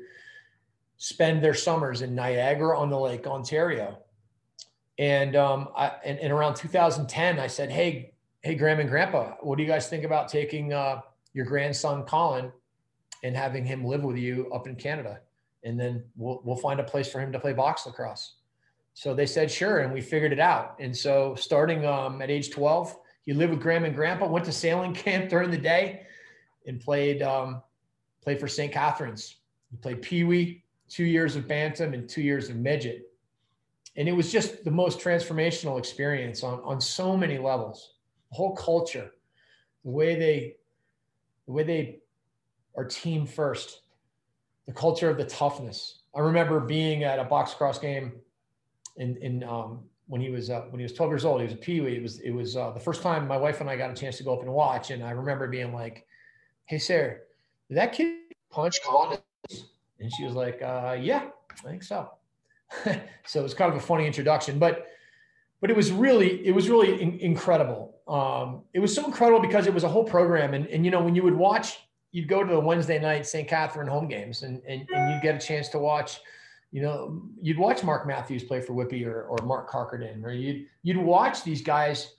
spend 0.98 1.44
their 1.44 1.54
summers 1.54 2.02
in 2.02 2.16
niagara 2.16 2.78
on 2.78 2.90
the 2.90 3.00
lake 3.00 3.28
ontario. 3.28 3.98
And 4.98 5.36
um, 5.36 5.68
I, 5.76 5.92
and, 6.06 6.18
and, 6.20 6.32
around 6.32 6.56
2010 6.56 7.40
i 7.40 7.48
said 7.48 7.70
hey 7.70 8.14
hey 8.44 8.56
graham 8.56 8.80
and 8.80 8.90
grandpa 8.90 9.32
what 9.42 9.58
do 9.58 9.64
you 9.64 9.70
guys 9.70 9.90
think 9.90 10.04
about 10.04 10.30
taking 10.30 10.72
uh, 10.72 11.02
your 11.34 11.46
grandson 11.46 12.04
colin 12.04 12.52
and 13.24 13.36
having 13.36 13.66
him 13.66 13.84
live 13.84 14.04
with 14.04 14.18
you 14.18 14.52
up 14.54 14.68
in 14.68 14.76
canada? 14.76 15.20
And 15.64 15.80
then 15.80 16.04
we'll, 16.16 16.42
we'll 16.44 16.56
find 16.56 16.80
a 16.80 16.84
place 16.84 17.12
for 17.12 17.20
him 17.20 17.32
to 17.32 17.40
play 17.40 17.52
box 17.52 17.88
lacrosse. 17.88 18.36
So 18.94 19.14
they 19.14 19.26
said 19.26 19.50
sure 19.50 19.80
and 19.80 19.92
we 19.92 20.00
figured 20.00 20.32
it 20.32 20.40
out. 20.40 20.76
And 20.80 20.96
so 20.96 21.36
starting 21.36 21.86
um, 21.86 22.22
at 22.22 22.30
age 22.30 22.52
12 22.52 22.96
he 23.26 23.34
lived 23.34 23.52
with 23.52 23.62
Graham 23.62 23.86
and 23.86 23.96
Grandpa, 23.96 24.28
went 24.28 24.46
to 24.46 24.52
sailing 24.52 24.94
camp 25.06 25.30
during 25.30 25.52
the 25.52 25.58
day, 25.58 26.04
and 26.68 26.80
played 26.80 27.22
um, 27.22 27.62
played 28.22 28.40
for 28.40 28.48
St. 28.48 28.72
Catharines. 28.72 29.38
He 29.72 29.78
played 29.78 30.02
Pee 30.02 30.24
Wee, 30.24 30.64
two 30.90 31.04
years 31.04 31.36
of 31.36 31.48
Bantam 31.48 31.94
and 31.94 32.08
two 32.08 32.22
years 32.22 32.50
of 32.50 32.56
Midget. 32.56 33.12
And 33.98 34.10
it 34.10 34.12
was 34.12 34.32
just 34.32 34.64
the 34.64 34.72
most 34.72 35.00
transformational 35.00 35.80
experience 35.80 36.44
on, 36.44 36.60
on 36.64 36.82
so 36.82 37.16
many 37.16 37.38
levels. 37.38 37.94
The 38.32 38.36
whole 38.36 38.56
culture, 38.56 39.12
the 39.84 39.92
way 39.92 40.16
they 40.16 40.56
the 41.46 41.52
way 41.52 41.64
they 41.64 42.00
are 42.76 42.86
team 42.86 43.26
first, 43.26 43.82
the 44.66 44.74
culture 44.74 45.10
of 45.10 45.18
the 45.18 45.26
toughness. 45.26 46.00
I 46.16 46.20
remember 46.20 46.60
being 46.60 47.04
at 47.04 47.20
a 47.20 47.24
box 47.24 47.54
cross 47.54 47.80
game 47.80 48.14
in 48.98 49.18
in 49.18 49.44
um, 49.44 49.84
when 50.08 50.22
he 50.22 50.30
was 50.30 50.50
uh, 50.50 50.62
when 50.70 50.80
he 50.80 50.84
was 50.84 50.94
12 50.94 51.12
years 51.12 51.26
old. 51.26 51.42
He 51.42 51.46
was 51.46 51.54
a 51.54 51.58
peewee. 51.58 51.98
It 51.98 52.02
was 52.02 52.20
it 52.20 52.32
was 52.32 52.56
uh, 52.56 52.72
the 52.72 52.80
first 52.80 53.02
time 53.02 53.28
my 53.28 53.38
wife 53.38 53.62
and 53.62 53.70
I 53.70 53.76
got 53.76 53.92
a 53.92 53.94
chance 53.94 54.18
to 54.18 54.24
go 54.24 54.34
up 54.34 54.42
and 54.42 54.52
watch, 54.52 54.92
and 54.92 55.04
I 55.04 55.12
remember 55.12 55.48
being 55.48 55.74
like, 55.74 56.06
"Hey, 56.66 56.78
Sarah, 56.78 57.18
did 57.70 57.78
that 57.78 57.94
kid 57.94 58.18
punch 58.52 58.82
Colin?" 58.84 59.20
And 60.00 60.12
she 60.14 60.24
was 60.24 60.34
like, 60.34 60.62
uh, 60.62 60.98
"Yeah, 61.00 61.30
I 61.50 61.68
think 61.68 61.84
so." 61.84 62.12
so 63.26 63.40
it 63.40 63.44
was 63.44 63.54
kind 63.54 63.72
of 63.72 63.78
a 63.78 63.82
funny 63.86 64.06
introduction, 64.06 64.60
but 64.60 64.88
but 65.62 65.70
it 65.70 65.76
was 65.76 65.92
really 65.92 66.46
it 66.46 66.52
was 66.52 66.70
really 66.70 67.02
in- 67.02 67.20
incredible. 67.20 67.96
Um, 68.08 68.62
it 68.74 68.80
was 68.80 68.94
so 68.94 69.06
incredible 69.06 69.40
because 69.40 69.66
it 69.66 69.74
was 69.74 69.84
a 69.84 69.90
whole 69.90 70.04
program, 70.04 70.54
and 70.54 70.68
and 70.68 70.86
you 70.86 70.92
know 70.92 71.04
when 71.04 71.16
you 71.16 71.24
would 71.24 71.36
watch, 71.36 71.80
you'd 72.12 72.28
go 72.28 72.44
to 72.44 72.54
the 72.54 72.60
Wednesday 72.60 73.00
night 73.00 73.26
St. 73.26 73.48
Catherine 73.48 73.88
home 73.88 74.08
games, 74.08 74.44
and 74.44 74.62
and, 74.68 74.88
and 74.94 75.14
you'd 75.14 75.24
get 75.24 75.36
a 75.36 75.46
chance 75.46 75.70
to 75.70 75.80
watch 75.80 76.20
you 76.76 76.82
know, 76.82 77.22
you'd 77.42 77.58
watch 77.58 77.86
Mark 77.86 78.06
Matthews 78.06 78.44
play 78.44 78.60
for 78.60 78.74
Whitby 78.74 79.06
or, 79.06 79.22
or 79.24 79.38
Mark 79.46 79.72
Carcardin, 79.72 80.26
or 80.26 80.34
you'd 80.34 80.66
you'd 80.84 80.98
watch 80.98 81.42
these 81.42 81.62
guys 81.62 82.16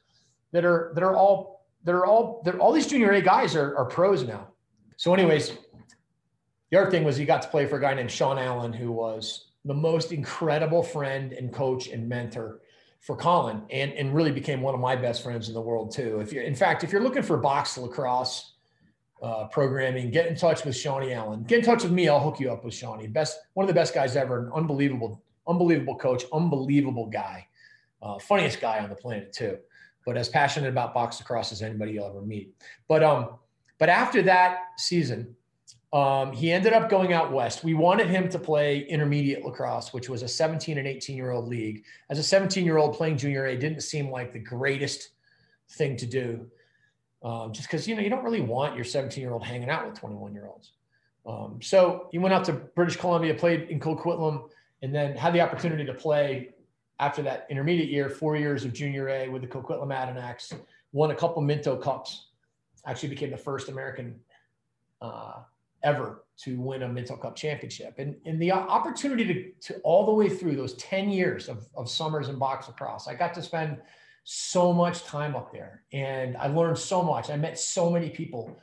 that 0.52 0.64
are 0.64 0.92
that 0.94 1.04
are 1.04 1.14
all 1.14 1.66
that 1.84 1.94
are 1.94 2.06
all 2.06 2.40
that 2.46 2.54
all 2.58 2.72
these 2.72 2.86
junior 2.86 3.12
A 3.12 3.20
guys 3.20 3.54
are, 3.54 3.76
are 3.76 3.84
pros 3.84 4.26
now. 4.26 4.48
So, 4.96 5.12
anyways, 5.12 5.58
the 6.70 6.80
other 6.80 6.90
thing 6.90 7.04
was 7.04 7.18
he 7.18 7.26
got 7.26 7.42
to 7.42 7.48
play 7.48 7.66
for 7.66 7.76
a 7.76 7.80
guy 7.82 7.92
named 7.92 8.10
Sean 8.10 8.38
Allen, 8.38 8.72
who 8.72 8.92
was 8.92 9.50
the 9.66 9.74
most 9.74 10.10
incredible 10.10 10.82
friend 10.82 11.34
and 11.34 11.52
coach 11.52 11.88
and 11.88 12.08
mentor 12.08 12.62
for 13.00 13.14
Colin, 13.14 13.60
and 13.68 13.92
and 13.92 14.14
really 14.14 14.32
became 14.32 14.62
one 14.62 14.72
of 14.72 14.80
my 14.80 14.96
best 14.96 15.22
friends 15.22 15.48
in 15.48 15.54
the 15.54 15.60
world 15.60 15.92
too. 15.92 16.20
If 16.20 16.32
you're, 16.32 16.44
in 16.44 16.54
fact, 16.54 16.82
if 16.82 16.92
you're 16.92 17.02
looking 17.02 17.22
for 17.22 17.36
box 17.36 17.76
lacrosse 17.76 18.54
uh, 19.22 19.46
programming, 19.46 20.10
get 20.10 20.26
in 20.26 20.36
touch 20.36 20.64
with 20.64 20.76
Shawnee 20.76 21.12
Allen. 21.12 21.42
Get 21.44 21.60
in 21.60 21.64
touch 21.64 21.82
with 21.82 21.92
me. 21.92 22.08
I'll 22.08 22.20
hook 22.20 22.38
you 22.38 22.52
up 22.52 22.64
with 22.64 22.74
Shawnee. 22.74 23.06
Best, 23.06 23.38
one 23.54 23.64
of 23.64 23.68
the 23.68 23.74
best 23.74 23.94
guys 23.94 24.16
ever. 24.16 24.46
An 24.46 24.52
unbelievable, 24.54 25.22
unbelievable 25.48 25.96
coach. 25.96 26.24
Unbelievable 26.32 27.06
guy. 27.06 27.46
Uh, 28.02 28.18
funniest 28.18 28.60
guy 28.60 28.78
on 28.80 28.90
the 28.90 28.94
planet 28.94 29.32
too. 29.32 29.58
but 30.04 30.16
as 30.16 30.28
passionate 30.28 30.68
about 30.68 30.94
box 30.94 31.18
lacrosse 31.18 31.50
as 31.50 31.62
anybody 31.62 31.92
you'll 31.92 32.06
ever 32.06 32.22
meet. 32.22 32.54
But 32.88 33.02
um, 33.02 33.30
but 33.78 33.88
after 33.88 34.22
that 34.22 34.58
season, 34.78 35.34
um, 35.92 36.32
he 36.32 36.52
ended 36.52 36.72
up 36.72 36.88
going 36.88 37.12
out 37.12 37.32
west. 37.32 37.64
We 37.64 37.74
wanted 37.74 38.08
him 38.08 38.28
to 38.30 38.38
play 38.38 38.80
intermediate 38.80 39.44
lacrosse, 39.44 39.92
which 39.92 40.08
was 40.08 40.22
a 40.22 40.28
17 40.28 40.78
and 40.78 40.86
18 40.86 41.16
year 41.16 41.30
old 41.32 41.48
league. 41.48 41.84
As 42.10 42.18
a 42.18 42.22
17 42.22 42.64
year 42.64 42.76
old 42.76 42.94
playing 42.94 43.16
junior 43.16 43.46
A 43.46 43.56
didn't 43.56 43.80
seem 43.80 44.10
like 44.10 44.32
the 44.32 44.38
greatest 44.38 45.10
thing 45.70 45.96
to 45.96 46.06
do, 46.06 46.46
um, 47.26 47.52
just 47.52 47.68
because 47.68 47.88
you 47.88 47.96
know 47.96 48.02
you 48.02 48.08
don't 48.08 48.22
really 48.22 48.40
want 48.40 48.76
your 48.76 48.84
17 48.84 49.20
year 49.20 49.32
old 49.32 49.44
hanging 49.44 49.68
out 49.68 49.84
with 49.84 49.98
21 49.98 50.32
year 50.32 50.46
olds. 50.46 50.72
Um, 51.26 51.58
so 51.60 52.08
you 52.12 52.20
went 52.20 52.32
out 52.32 52.44
to 52.44 52.52
British 52.52 52.96
Columbia, 52.96 53.34
played 53.34 53.62
in 53.68 53.80
Coquitlam, 53.80 54.48
and 54.82 54.94
then 54.94 55.16
had 55.16 55.34
the 55.34 55.40
opportunity 55.40 55.84
to 55.84 55.92
play 55.92 56.50
after 57.00 57.22
that 57.22 57.48
intermediate 57.50 57.90
year, 57.90 58.08
four 58.08 58.36
years 58.36 58.64
of 58.64 58.72
junior 58.72 59.08
A 59.08 59.28
with 59.28 59.42
the 59.42 59.48
Coquitlam 59.48 59.88
Adanacs, 59.88 60.54
won 60.92 61.10
a 61.10 61.16
couple 61.16 61.42
Minto 61.42 61.76
Cups, 61.76 62.28
actually 62.86 63.08
became 63.08 63.32
the 63.32 63.36
first 63.36 63.68
American 63.68 64.14
uh, 65.02 65.40
ever 65.82 66.22
to 66.44 66.60
win 66.60 66.84
a 66.84 66.88
Minto 66.88 67.16
Cup 67.16 67.34
championship. 67.34 67.96
And, 67.98 68.14
and 68.24 68.40
the 68.40 68.52
opportunity 68.52 69.24
to, 69.24 69.72
to 69.72 69.80
all 69.80 70.06
the 70.06 70.12
way 70.12 70.28
through 70.28 70.54
those 70.54 70.74
10 70.74 71.10
years 71.10 71.48
of, 71.48 71.66
of 71.74 71.90
summers 71.90 72.28
in 72.28 72.38
box 72.38 72.68
lacrosse, 72.68 73.08
I 73.08 73.14
got 73.14 73.34
to 73.34 73.42
spend 73.42 73.78
so 74.28 74.72
much 74.72 75.04
time 75.04 75.36
up 75.36 75.52
there 75.52 75.84
and 75.92 76.36
I 76.36 76.48
learned 76.48 76.78
so 76.78 77.00
much. 77.00 77.30
I 77.30 77.36
met 77.36 77.56
so 77.56 77.88
many 77.88 78.10
people. 78.10 78.60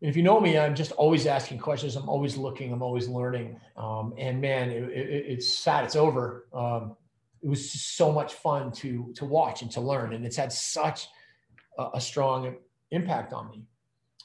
And 0.00 0.08
if 0.08 0.16
you 0.16 0.22
know 0.22 0.40
me, 0.40 0.56
I'm 0.56 0.76
just 0.76 0.92
always 0.92 1.26
asking 1.26 1.58
questions. 1.58 1.96
I'm 1.96 2.08
always 2.08 2.36
looking. 2.36 2.72
I'm 2.72 2.80
always 2.80 3.08
learning. 3.08 3.58
Um, 3.76 4.14
and 4.16 4.40
man, 4.40 4.70
it, 4.70 4.84
it, 4.84 5.24
it's 5.26 5.58
sad. 5.58 5.84
It's 5.84 5.96
over. 5.96 6.46
Um, 6.54 6.96
it 7.42 7.48
was 7.48 7.72
so 7.72 8.12
much 8.12 8.34
fun 8.34 8.70
to 8.72 9.12
to 9.16 9.24
watch 9.24 9.62
and 9.62 9.70
to 9.72 9.80
learn, 9.80 10.12
and 10.12 10.24
it's 10.24 10.36
had 10.36 10.52
such 10.52 11.08
a, 11.76 11.88
a 11.94 12.00
strong 12.00 12.56
impact 12.92 13.32
on 13.32 13.50
me. 13.50 13.64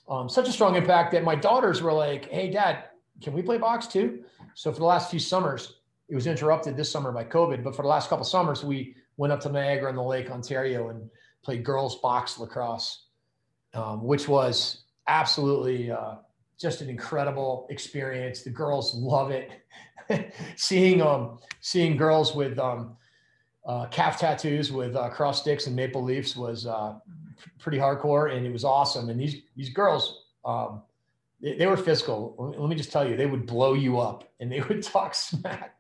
Um, 0.07 0.29
such 0.29 0.48
a 0.48 0.51
strong 0.51 0.75
impact 0.75 1.12
that 1.13 1.24
my 1.24 1.36
daughters 1.36 1.81
were 1.81 1.93
like, 1.93 2.29
"Hey, 2.29 2.51
Dad, 2.51 2.86
can 3.22 3.33
we 3.33 3.41
play 3.41 3.57
box 3.57 3.88
too?" 3.88 4.24
So 4.53 4.72
for 4.72 4.79
the 4.79 4.86
last 4.86 5.10
few 5.10 5.19
summers, 5.19 5.79
it 6.10 6.15
was 6.15 6.27
interrupted 6.27 6.77
this 6.77 6.91
summer 6.91 7.12
by 7.12 7.24
COVID, 7.24 7.63
but 7.63 7.75
for 7.75 7.81
the 7.81 7.88
last 7.88 8.10
couple 8.10 8.25
summers, 8.25 8.63
we 8.63 8.95
went 9.17 9.34
up 9.34 9.39
to 9.41 9.50
Niagara 9.50 9.89
on 9.89 9.96
the 9.96 10.03
Lake, 10.03 10.29
Ontario, 10.32 10.89
and 10.89 11.10
played 11.43 11.63
girls 11.63 12.00
box 12.00 12.39
lacrosse, 12.39 13.05
um, 13.74 14.03
which 14.03 14.27
was 14.27 14.84
absolutely 15.08 15.91
uh, 15.91 16.15
just 16.60 16.82
an 16.82 16.89
incredible 16.89 17.67
experience. 17.70 18.43
The 18.43 18.50
girls 18.50 18.96
love 18.96 19.32
it. 19.32 19.51
seeing 20.55 21.01
um, 21.01 21.39
seeing 21.62 21.96
girls 21.96 22.36
with 22.36 22.60
um, 22.60 22.98
uh, 23.65 23.86
calf 23.88 24.20
tattoos 24.20 24.72
with 24.72 24.96
uh, 24.96 25.10
cross 25.10 25.41
sticks 25.41 25.67
and 25.67 25.75
maple 25.75 26.03
leaves 26.03 26.36
was 26.36 26.65
uh, 26.65 26.96
pretty 27.60 27.77
hardcore, 27.77 28.36
and 28.36 28.46
it 28.46 28.51
was 28.51 28.63
awesome. 28.63 29.10
And 29.10 29.20
these 29.20 29.41
these 29.55 29.70
girls, 29.70 30.25
um, 30.43 30.82
they, 31.41 31.55
they, 31.55 31.67
were 31.67 31.77
physical. 31.77 32.36
Let 32.58 32.70
me 32.70 32.75
just 32.75 32.91
tell 32.91 33.08
you, 33.08 33.15
they 33.15 33.25
would 33.25 33.46
blow 33.46 33.74
you 33.74 34.00
up, 34.00 34.29
and 34.39 34.51
they 34.51 34.62
would 34.62 34.84
talk 34.96 35.15
smack, 35.15 35.75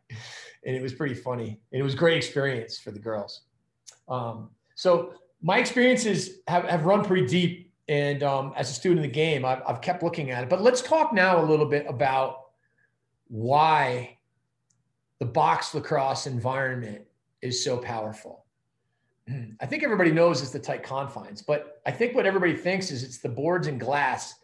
and 0.65 0.75
it 0.75 0.81
was 0.81 0.93
pretty 0.93 1.15
funny. 1.15 1.59
And 1.71 1.79
it 1.79 1.83
was 1.83 1.93
a 1.93 1.97
great 1.97 2.17
experience 2.17 2.79
for 2.79 2.91
the 2.91 2.99
girls. 2.99 3.41
Um, 4.07 4.49
so 4.75 5.13
my 5.41 5.59
experiences 5.59 6.39
have, 6.47 6.65
have 6.65 6.85
run 6.85 7.03
pretty 7.03 7.27
deep, 7.27 7.71
and 7.89 8.23
um, 8.23 8.53
as 8.55 8.69
a 8.69 8.73
student 8.73 8.99
of 8.99 9.11
the 9.11 9.13
game, 9.13 9.43
I've, 9.43 9.61
I've 9.67 9.81
kept 9.81 10.03
looking 10.03 10.31
at 10.31 10.43
it. 10.43 10.49
But 10.49 10.61
let's 10.61 10.81
talk 10.81 11.13
now 11.13 11.43
a 11.43 11.45
little 11.45 11.65
bit 11.65 11.85
about 11.87 12.43
why 13.27 14.17
the 15.19 15.25
box 15.25 15.73
lacrosse 15.73 16.27
environment 16.27 17.03
is 17.41 17.63
so 17.63 17.77
powerful. 17.77 18.45
I 19.61 19.65
think 19.65 19.83
everybody 19.83 20.11
knows 20.11 20.41
it's 20.41 20.51
the 20.51 20.59
tight 20.59 20.83
confines, 20.83 21.41
but 21.41 21.81
I 21.85 21.91
think 21.91 22.15
what 22.15 22.25
everybody 22.25 22.55
thinks 22.55 22.91
is 22.91 23.03
it's 23.03 23.19
the 23.19 23.29
boards 23.29 23.67
and 23.67 23.79
glass 23.79 24.35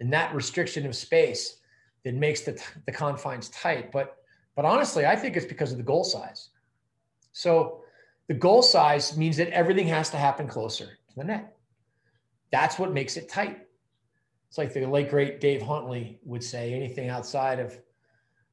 and 0.00 0.12
that 0.12 0.34
restriction 0.34 0.86
of 0.86 0.94
space 0.94 1.60
that 2.04 2.14
makes 2.14 2.42
the, 2.42 2.62
the 2.86 2.92
confines 2.92 3.48
tight. 3.50 3.92
But, 3.92 4.16
but 4.60 4.68
honestly, 4.68 5.06
I 5.06 5.16
think 5.16 5.38
it's 5.38 5.46
because 5.46 5.72
of 5.72 5.78
the 5.78 5.82
goal 5.82 6.04
size. 6.04 6.50
So 7.32 7.80
the 8.28 8.34
goal 8.34 8.60
size 8.60 9.16
means 9.16 9.38
that 9.38 9.48
everything 9.54 9.86
has 9.86 10.10
to 10.10 10.18
happen 10.18 10.46
closer 10.46 10.84
to 10.84 11.16
the 11.16 11.24
net. 11.24 11.56
That's 12.52 12.78
what 12.78 12.92
makes 12.92 13.16
it 13.16 13.30
tight. 13.30 13.66
It's 14.50 14.58
like 14.58 14.74
the 14.74 14.84
late 14.84 15.08
great 15.08 15.40
Dave 15.40 15.62
Huntley 15.62 16.20
would 16.24 16.44
say 16.44 16.74
anything 16.74 17.08
outside 17.08 17.58
of 17.58 17.74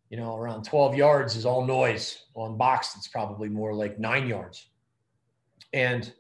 you 0.10 0.16
know, 0.16 0.38
around 0.38 0.64
12 0.64 0.96
yards 0.96 1.36
is 1.36 1.46
all 1.46 1.66
noise. 1.66 2.24
On 2.36 2.56
box, 2.56 2.96
it's 2.96 3.10
probably 3.10 3.50
more 3.50 3.74
like 3.74 4.00
nine 4.00 4.30
yards. 4.30 4.66
And 5.74 6.14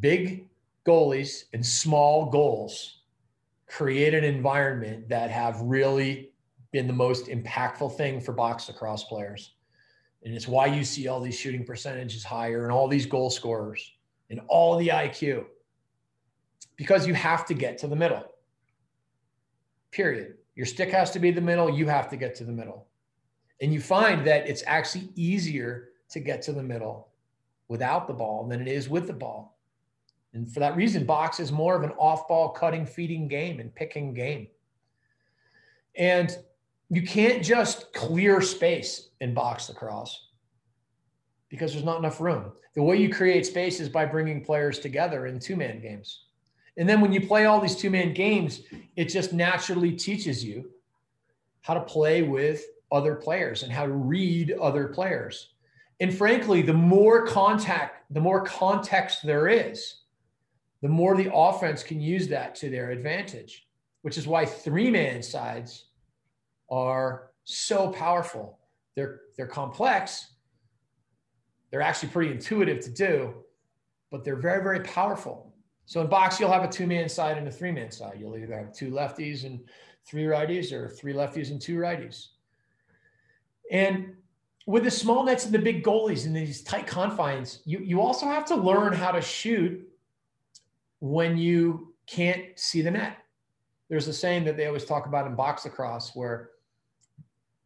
big 0.00 0.48
goalies 0.86 1.44
and 1.52 1.66
small 1.66 2.30
goals 2.30 3.02
create 3.66 4.14
an 4.14 4.24
environment 4.24 5.10
that 5.10 5.30
have 5.30 5.60
really 5.60 6.31
been 6.72 6.86
the 6.86 6.92
most 6.92 7.26
impactful 7.26 7.96
thing 7.96 8.20
for 8.20 8.32
box 8.32 8.68
lacrosse 8.68 9.04
players. 9.04 9.54
And 10.24 10.34
it's 10.34 10.48
why 10.48 10.66
you 10.66 10.84
see 10.84 11.08
all 11.08 11.20
these 11.20 11.38
shooting 11.38 11.64
percentages 11.64 12.24
higher 12.24 12.64
and 12.64 12.72
all 12.72 12.88
these 12.88 13.06
goal 13.06 13.30
scorers 13.30 13.92
and 14.30 14.40
all 14.48 14.76
the 14.76 14.88
IQ 14.88 15.44
because 16.76 17.06
you 17.06 17.14
have 17.14 17.44
to 17.46 17.54
get 17.54 17.78
to 17.78 17.86
the 17.86 17.96
middle. 17.96 18.24
Period. 19.90 20.34
Your 20.54 20.66
stick 20.66 20.90
has 20.90 21.10
to 21.12 21.18
be 21.18 21.30
the 21.30 21.40
middle. 21.40 21.70
You 21.70 21.86
have 21.86 22.08
to 22.10 22.16
get 22.16 22.34
to 22.36 22.44
the 22.44 22.52
middle. 22.52 22.86
And 23.60 23.72
you 23.72 23.80
find 23.80 24.26
that 24.26 24.48
it's 24.48 24.62
actually 24.66 25.10
easier 25.14 25.90
to 26.10 26.20
get 26.20 26.42
to 26.42 26.52
the 26.52 26.62
middle 26.62 27.08
without 27.68 28.06
the 28.06 28.14
ball 28.14 28.46
than 28.46 28.60
it 28.60 28.68
is 28.68 28.88
with 28.88 29.06
the 29.06 29.12
ball. 29.12 29.58
And 30.34 30.50
for 30.50 30.60
that 30.60 30.76
reason, 30.76 31.04
box 31.04 31.40
is 31.40 31.52
more 31.52 31.76
of 31.76 31.82
an 31.82 31.92
off 31.98 32.26
ball 32.26 32.50
cutting, 32.50 32.86
feeding 32.86 33.28
game 33.28 33.60
and 33.60 33.74
picking 33.74 34.14
game. 34.14 34.48
And 35.96 36.36
you 36.92 37.00
can't 37.00 37.42
just 37.42 37.90
clear 37.94 38.42
space 38.42 39.08
in 39.22 39.32
box 39.32 39.70
lacrosse 39.70 40.28
because 41.48 41.72
there's 41.72 41.86
not 41.86 41.98
enough 41.98 42.20
room. 42.20 42.52
The 42.74 42.82
way 42.82 42.98
you 42.98 43.08
create 43.08 43.46
space 43.46 43.80
is 43.80 43.88
by 43.88 44.04
bringing 44.04 44.44
players 44.44 44.78
together 44.78 45.24
in 45.24 45.38
two 45.38 45.56
man 45.56 45.80
games. 45.80 46.24
And 46.76 46.86
then 46.86 47.00
when 47.00 47.10
you 47.10 47.26
play 47.26 47.46
all 47.46 47.62
these 47.62 47.76
two 47.76 47.88
man 47.88 48.12
games, 48.12 48.60
it 48.94 49.06
just 49.06 49.32
naturally 49.32 49.92
teaches 49.92 50.44
you 50.44 50.70
how 51.62 51.72
to 51.72 51.80
play 51.80 52.24
with 52.24 52.62
other 52.90 53.14
players 53.14 53.62
and 53.62 53.72
how 53.72 53.86
to 53.86 53.92
read 53.92 54.52
other 54.60 54.88
players. 54.88 55.54
And 56.00 56.14
frankly, 56.14 56.60
the 56.60 56.74
more 56.74 57.26
contact, 57.26 58.04
the 58.12 58.20
more 58.20 58.44
context 58.44 59.22
there 59.24 59.48
is, 59.48 59.94
the 60.82 60.88
more 60.88 61.16
the 61.16 61.34
offense 61.34 61.82
can 61.82 62.02
use 62.02 62.28
that 62.28 62.54
to 62.56 62.68
their 62.68 62.90
advantage, 62.90 63.66
which 64.02 64.18
is 64.18 64.26
why 64.26 64.44
three 64.44 64.90
man 64.90 65.22
sides 65.22 65.84
are 66.72 67.30
so 67.44 67.92
powerful. 67.92 68.58
They're, 68.96 69.20
they're 69.36 69.46
complex. 69.46 70.32
They're 71.70 71.82
actually 71.82 72.08
pretty 72.08 72.32
intuitive 72.32 72.80
to 72.84 72.90
do, 72.90 73.34
but 74.10 74.24
they're 74.24 74.36
very, 74.36 74.62
very 74.62 74.80
powerful. 74.80 75.54
So 75.84 76.00
in 76.00 76.06
box, 76.06 76.40
you'll 76.40 76.50
have 76.50 76.64
a 76.64 76.68
two 76.68 76.86
man 76.86 77.08
side 77.08 77.36
and 77.36 77.46
a 77.46 77.50
three 77.50 77.72
man 77.72 77.90
side. 77.90 78.16
You'll 78.18 78.36
either 78.36 78.56
have 78.56 78.72
two 78.72 78.90
lefties 78.90 79.44
and 79.44 79.60
three 80.04 80.24
righties 80.24 80.72
or 80.72 80.88
three 80.88 81.12
lefties 81.12 81.50
and 81.50 81.60
two 81.60 81.76
righties. 81.76 82.28
And 83.70 84.14
with 84.66 84.84
the 84.84 84.90
small 84.90 85.24
nets 85.24 85.44
and 85.44 85.52
the 85.52 85.58
big 85.58 85.84
goalies 85.84 86.26
and 86.26 86.34
these 86.34 86.62
tight 86.62 86.86
confines, 86.86 87.60
you, 87.64 87.80
you 87.80 88.00
also 88.00 88.26
have 88.26 88.44
to 88.46 88.54
learn 88.54 88.92
how 88.92 89.10
to 89.10 89.20
shoot 89.20 89.86
when 91.00 91.36
you 91.36 91.94
can't 92.06 92.44
see 92.56 92.80
the 92.80 92.90
net. 92.90 93.18
There's 93.88 94.08
a 94.08 94.12
saying 94.12 94.44
that 94.44 94.56
they 94.56 94.66
always 94.66 94.84
talk 94.84 95.06
about 95.06 95.26
in 95.26 95.34
box 95.34 95.64
lacrosse 95.64 96.12
where 96.14 96.50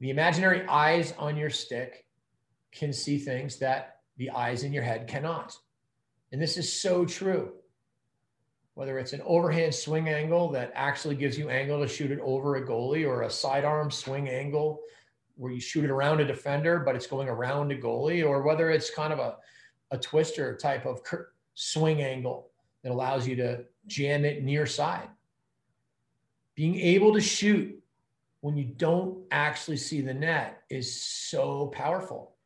the 0.01 0.11
imaginary 0.11 0.67
eyes 0.67 1.15
on 1.19 1.37
your 1.37 1.51
stick 1.51 2.07
can 2.73 2.93
see 2.93 3.19
things 3.19 3.59
that 3.59 4.01
the 4.19 4.31
eyes 4.31 4.63
in 4.63 4.73
your 4.73 4.83
head 4.83 5.07
cannot. 5.07 5.57
And 6.33 6.41
this 6.41 6.57
is 6.57 6.81
so 6.81 7.05
true. 7.05 7.53
Whether 8.75 8.99
it's 8.99 9.15
an 9.15 9.23
overhand 9.25 9.75
swing 9.75 10.09
angle 10.09 10.51
that 10.51 10.73
actually 10.75 11.15
gives 11.15 11.39
you 11.39 11.49
angle 11.49 11.81
to 11.81 11.89
shoot 11.89 12.11
it 12.11 12.21
over 12.21 12.57
a 12.57 12.67
goalie 12.67 13.07
or 13.07 13.23
a 13.23 13.31
sidearm 13.31 13.91
swing 13.91 14.29
angle 14.29 14.81
where 15.37 15.53
you 15.53 15.61
shoot 15.61 15.85
it 15.85 15.91
around 15.91 16.21
a 16.21 16.27
defender, 16.27 16.79
but 16.81 16.97
it's 16.97 17.07
going 17.07 17.29
around 17.29 17.71
a 17.71 17.77
goalie, 17.77 18.27
or 18.27 18.43
whether 18.43 18.71
it's 18.71 18.91
kind 18.91 19.13
of 19.13 19.19
a, 19.19 19.37
a 19.91 19.99
twister 19.99 20.57
type 20.57 20.87
of 20.87 21.01
swing 21.55 22.03
angle 22.03 22.51
that 22.83 22.93
allows 22.93 23.27
you 23.27 23.37
to 23.37 23.65
jam 23.87 24.25
it 24.25 24.43
near 24.43 24.67
side. 24.67 25.09
Being 26.55 26.77
able 26.81 27.13
to 27.13 27.21
shoot 27.21 27.83
when 28.47 28.57
you 28.57 28.65
don't 28.65 29.19
actually 29.33 29.77
see 29.77 30.01
the 30.01 30.15
net 30.15 30.63
is 30.71 31.03
so 31.03 31.67
powerful. 31.75 32.37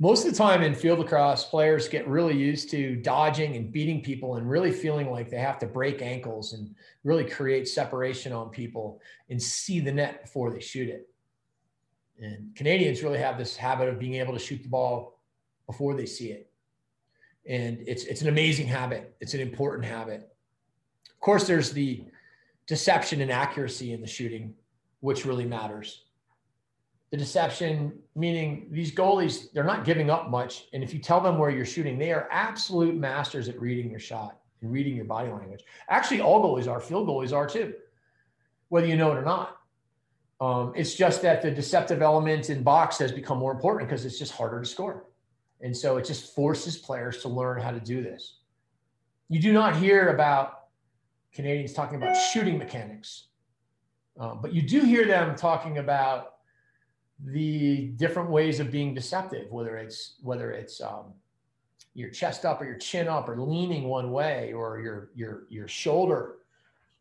Most 0.00 0.26
of 0.26 0.32
the 0.32 0.36
time 0.36 0.62
in 0.62 0.74
field 0.74 0.98
lacrosse, 0.98 1.44
players 1.44 1.86
get 1.86 2.08
really 2.08 2.36
used 2.36 2.72
to 2.72 2.96
dodging 2.96 3.54
and 3.54 3.70
beating 3.70 4.02
people 4.02 4.34
and 4.34 4.50
really 4.50 4.72
feeling 4.72 5.08
like 5.08 5.30
they 5.30 5.38
have 5.38 5.60
to 5.60 5.66
break 5.66 6.02
ankles 6.02 6.54
and 6.54 6.74
really 7.04 7.24
create 7.24 7.68
separation 7.68 8.32
on 8.32 8.48
people 8.48 9.00
and 9.30 9.40
see 9.40 9.78
the 9.78 9.92
net 9.92 10.22
before 10.22 10.50
they 10.50 10.58
shoot 10.58 10.88
it. 10.88 11.08
And 12.20 12.52
Canadians 12.56 13.04
really 13.04 13.20
have 13.20 13.38
this 13.38 13.54
habit 13.54 13.88
of 13.88 14.00
being 14.00 14.14
able 14.14 14.32
to 14.32 14.40
shoot 14.40 14.60
the 14.60 14.68
ball 14.68 15.20
before 15.68 15.94
they 15.94 16.06
see 16.06 16.32
it. 16.32 16.50
And 17.48 17.78
it's 17.86 18.02
it's 18.06 18.22
an 18.22 18.28
amazing 18.28 18.66
habit. 18.66 19.14
It's 19.20 19.34
an 19.34 19.40
important 19.40 19.84
habit. 19.84 20.28
Of 21.08 21.20
course, 21.20 21.46
there's 21.46 21.70
the 21.70 22.06
deception 22.66 23.20
and 23.20 23.30
accuracy 23.30 23.92
in 23.92 24.00
the 24.00 24.08
shooting, 24.08 24.54
which 25.00 25.24
really 25.24 25.44
matters. 25.44 26.04
The 27.10 27.16
deception, 27.16 27.98
meaning 28.14 28.68
these 28.70 28.92
goalies, 28.92 29.52
they're 29.52 29.64
not 29.64 29.84
giving 29.84 30.10
up 30.10 30.28
much. 30.28 30.66
And 30.72 30.82
if 30.82 30.92
you 30.92 30.98
tell 30.98 31.20
them 31.20 31.38
where 31.38 31.50
you're 31.50 31.64
shooting, 31.64 31.98
they 31.98 32.12
are 32.12 32.28
absolute 32.30 32.96
masters 32.96 33.48
at 33.48 33.60
reading 33.60 33.90
your 33.90 34.00
shot 34.00 34.38
and 34.60 34.72
reading 34.72 34.96
your 34.96 35.04
body 35.04 35.30
language. 35.30 35.64
Actually, 35.88 36.20
all 36.20 36.42
goalies 36.42 36.68
are, 36.68 36.80
field 36.80 37.06
goalies 37.06 37.32
are 37.32 37.46
too, 37.46 37.74
whether 38.68 38.86
you 38.86 38.96
know 38.96 39.12
it 39.12 39.18
or 39.18 39.22
not. 39.22 39.58
Um, 40.40 40.72
it's 40.76 40.94
just 40.94 41.22
that 41.22 41.40
the 41.40 41.50
deceptive 41.50 42.02
element 42.02 42.50
in 42.50 42.62
box 42.62 42.98
has 42.98 43.12
become 43.12 43.38
more 43.38 43.52
important 43.52 43.88
because 43.88 44.04
it's 44.04 44.18
just 44.18 44.32
harder 44.32 44.60
to 44.60 44.66
score. 44.66 45.06
And 45.60 45.74
so 45.74 45.96
it 45.96 46.04
just 46.04 46.34
forces 46.34 46.76
players 46.76 47.22
to 47.22 47.28
learn 47.28 47.60
how 47.60 47.70
to 47.70 47.80
do 47.80 48.02
this. 48.02 48.38
You 49.28 49.40
do 49.40 49.52
not 49.52 49.76
hear 49.76 50.08
about 50.08 50.66
Canadians 51.32 51.72
talking 51.72 51.96
about 51.96 52.14
shooting 52.14 52.58
mechanics, 52.58 53.28
uh, 54.18 54.34
but 54.34 54.52
you 54.52 54.62
do 54.62 54.80
hear 54.80 55.06
them 55.06 55.36
talking 55.36 55.78
about 55.78 56.34
the 57.24 57.88
different 57.96 58.30
ways 58.30 58.60
of 58.60 58.70
being 58.70 58.94
deceptive, 58.94 59.50
whether 59.50 59.76
it's 59.76 60.16
whether 60.22 60.52
it's 60.52 60.80
um, 60.80 61.12
your 61.94 62.10
chest 62.10 62.44
up 62.44 62.60
or 62.60 62.66
your 62.66 62.76
chin 62.76 63.08
up 63.08 63.28
or 63.28 63.40
leaning 63.40 63.84
one 63.84 64.12
way 64.12 64.52
or 64.52 64.80
your 64.80 65.10
your 65.14 65.44
your 65.48 65.68
shoulder, 65.68 66.36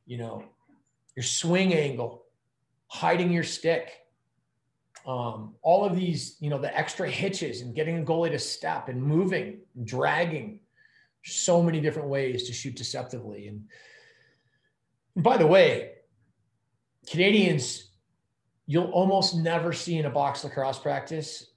you 0.06 0.17
know, 0.17 0.43
your 1.15 1.23
swing 1.23 1.73
angle 1.73 2.23
hiding 2.88 3.32
your 3.32 3.43
stick. 3.43 4.01
Um, 5.06 5.54
all 5.62 5.86
of 5.86 5.95
these, 5.95 6.38
you 6.39 6.49
know, 6.49 6.58
the 6.58 6.75
extra 6.75 7.10
hitches 7.10 7.62
and 7.62 7.75
getting 7.75 7.99
a 7.99 8.04
goalie 8.04 8.32
to 8.32 8.39
step 8.39 8.89
and 8.89 9.01
moving, 9.01 9.60
and 9.75 9.86
dragging. 9.86 10.60
So 11.23 11.62
many 11.62 11.80
different 11.80 12.08
ways 12.08 12.43
to 12.43 12.54
shoot 12.54 12.75
deceptively. 12.75 13.47
And, 13.47 13.65
and 15.15 15.23
by 15.23 15.38
the 15.38 15.45
way, 15.45 15.94
Canadians, 17.10 17.91
you'll 18.68 18.91
almost 18.91 19.36
never 19.36 19.74
see 19.74 19.98
in 19.98 20.06
a 20.06 20.10
box 20.10 20.44
lacrosse 20.44 20.80
practice 20.80 21.52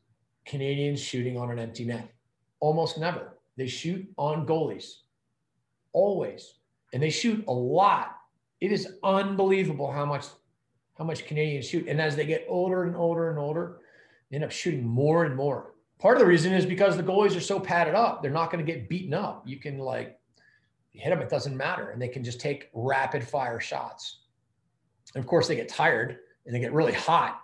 Canadians 0.44 1.00
shooting 1.00 1.36
on 1.36 1.50
an 1.50 1.58
empty 1.58 1.84
net. 1.84 2.12
Almost 2.60 2.98
never. 2.98 3.38
They 3.56 3.66
shoot 3.66 4.08
on 4.16 4.46
goalies, 4.46 4.98
always. 5.92 6.54
And 6.92 7.02
they 7.02 7.10
shoot 7.10 7.44
a 7.48 7.52
lot. 7.52 8.16
It 8.60 8.72
is 8.72 8.94
unbelievable 9.02 9.90
how 9.92 10.06
much 10.06 10.26
how 10.96 11.04
much 11.04 11.26
Canadians 11.26 11.68
shoot. 11.68 11.86
And 11.86 12.00
as 12.00 12.16
they 12.16 12.26
get 12.26 12.44
older 12.48 12.84
and 12.84 12.96
older 12.96 13.30
and 13.30 13.38
older, 13.38 13.78
they 14.30 14.36
end 14.36 14.44
up 14.44 14.50
shooting 14.50 14.84
more 14.84 15.24
and 15.24 15.36
more. 15.36 15.74
Part 15.98 16.16
of 16.16 16.20
the 16.20 16.26
reason 16.26 16.52
is 16.52 16.66
because 16.66 16.96
the 16.96 17.02
goalies 17.02 17.36
are 17.36 17.40
so 17.40 17.60
padded 17.60 17.94
up, 17.94 18.20
they're 18.20 18.30
not 18.30 18.50
going 18.50 18.64
to 18.64 18.72
get 18.72 18.88
beaten 18.88 19.14
up. 19.14 19.44
You 19.46 19.58
can 19.58 19.78
like 19.78 20.18
hit 20.90 21.10
them, 21.10 21.20
it 21.20 21.28
doesn't 21.28 21.56
matter. 21.56 21.90
And 21.90 22.02
they 22.02 22.08
can 22.08 22.24
just 22.24 22.40
take 22.40 22.70
rapid 22.72 23.26
fire 23.26 23.60
shots. 23.60 24.20
And 25.14 25.22
of 25.22 25.28
course, 25.28 25.48
they 25.48 25.56
get 25.56 25.68
tired 25.68 26.18
and 26.46 26.54
they 26.54 26.60
get 26.60 26.72
really 26.72 26.92
hot. 26.92 27.40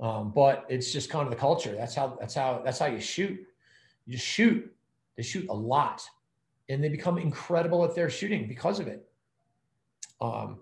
Um, 0.00 0.32
but 0.34 0.64
it's 0.68 0.92
just 0.92 1.10
kind 1.10 1.24
of 1.24 1.30
the 1.30 1.38
culture. 1.38 1.74
That's 1.74 1.94
how 1.94 2.16
that's 2.20 2.34
how 2.34 2.62
that's 2.64 2.78
how 2.78 2.86
you 2.86 3.00
shoot. 3.00 3.38
You 4.06 4.12
just 4.12 4.26
shoot. 4.26 4.72
They 5.16 5.22
shoot 5.22 5.48
a 5.48 5.54
lot, 5.54 6.08
and 6.68 6.82
they 6.82 6.88
become 6.88 7.18
incredible 7.18 7.84
at 7.84 7.94
their 7.96 8.08
shooting 8.08 8.46
because 8.46 8.78
of 8.78 8.86
it. 8.86 9.08
Um, 10.20 10.60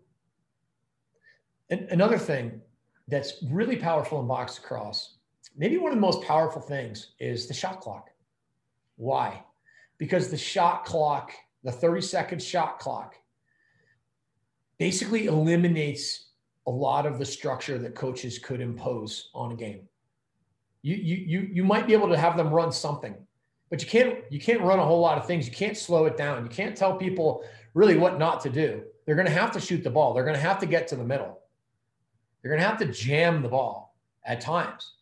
and 1.68 1.82
another 1.90 2.18
thing 2.18 2.60
that's 3.08 3.34
really 3.50 3.76
powerful 3.76 4.20
in 4.20 4.26
box 4.26 4.58
lacrosse, 4.58 5.16
maybe 5.56 5.76
one 5.76 5.92
of 5.92 5.96
the 5.96 6.00
most 6.00 6.22
powerful 6.22 6.62
things 6.62 7.12
is 7.18 7.46
the 7.46 7.54
shot 7.54 7.80
clock. 7.80 8.10
Why? 8.96 9.42
Because 9.98 10.30
the 10.30 10.36
shot 10.36 10.84
clock, 10.84 11.32
the 11.62 11.72
30 11.72 12.00
second 12.00 12.42
shot 12.42 12.78
clock, 12.78 13.14
basically 14.78 15.26
eliminates 15.26 16.26
a 16.66 16.70
lot 16.70 17.06
of 17.06 17.18
the 17.18 17.24
structure 17.24 17.78
that 17.78 17.94
coaches 17.94 18.38
could 18.38 18.60
impose 18.60 19.30
on 19.34 19.52
a 19.52 19.56
game. 19.56 19.88
You, 20.82 20.96
you, 20.96 21.16
you, 21.16 21.48
you 21.52 21.64
might 21.64 21.86
be 21.86 21.92
able 21.92 22.08
to 22.08 22.18
have 22.18 22.36
them 22.36 22.50
run 22.50 22.72
something, 22.72 23.14
but 23.70 23.82
you 23.82 23.88
can't, 23.88 24.18
you 24.30 24.40
can't 24.40 24.60
run 24.60 24.78
a 24.78 24.84
whole 24.84 25.00
lot 25.00 25.18
of 25.18 25.26
things. 25.26 25.46
You 25.46 25.52
can't 25.52 25.76
slow 25.76 26.06
it 26.06 26.16
down. 26.16 26.44
You 26.44 26.50
can't 26.50 26.76
tell 26.76 26.96
people 26.96 27.44
really 27.74 27.96
what 27.96 28.18
not 28.18 28.40
to 28.42 28.50
do. 28.50 28.82
They're 29.04 29.14
going 29.14 29.26
to 29.26 29.32
have 29.32 29.52
to 29.52 29.60
shoot 29.60 29.84
the 29.84 29.90
ball. 29.90 30.12
They're 30.12 30.24
going 30.24 30.36
to 30.36 30.42
have 30.42 30.58
to 30.60 30.66
get 30.66 30.88
to 30.88 30.96
the 30.96 31.04
middle. 31.04 31.40
They're 32.42 32.50
going 32.50 32.60
to 32.60 32.68
have 32.68 32.78
to 32.78 32.86
jam 32.86 33.42
the 33.42 33.48
ball 33.48 33.96
at 34.24 34.40
times. 34.40 34.94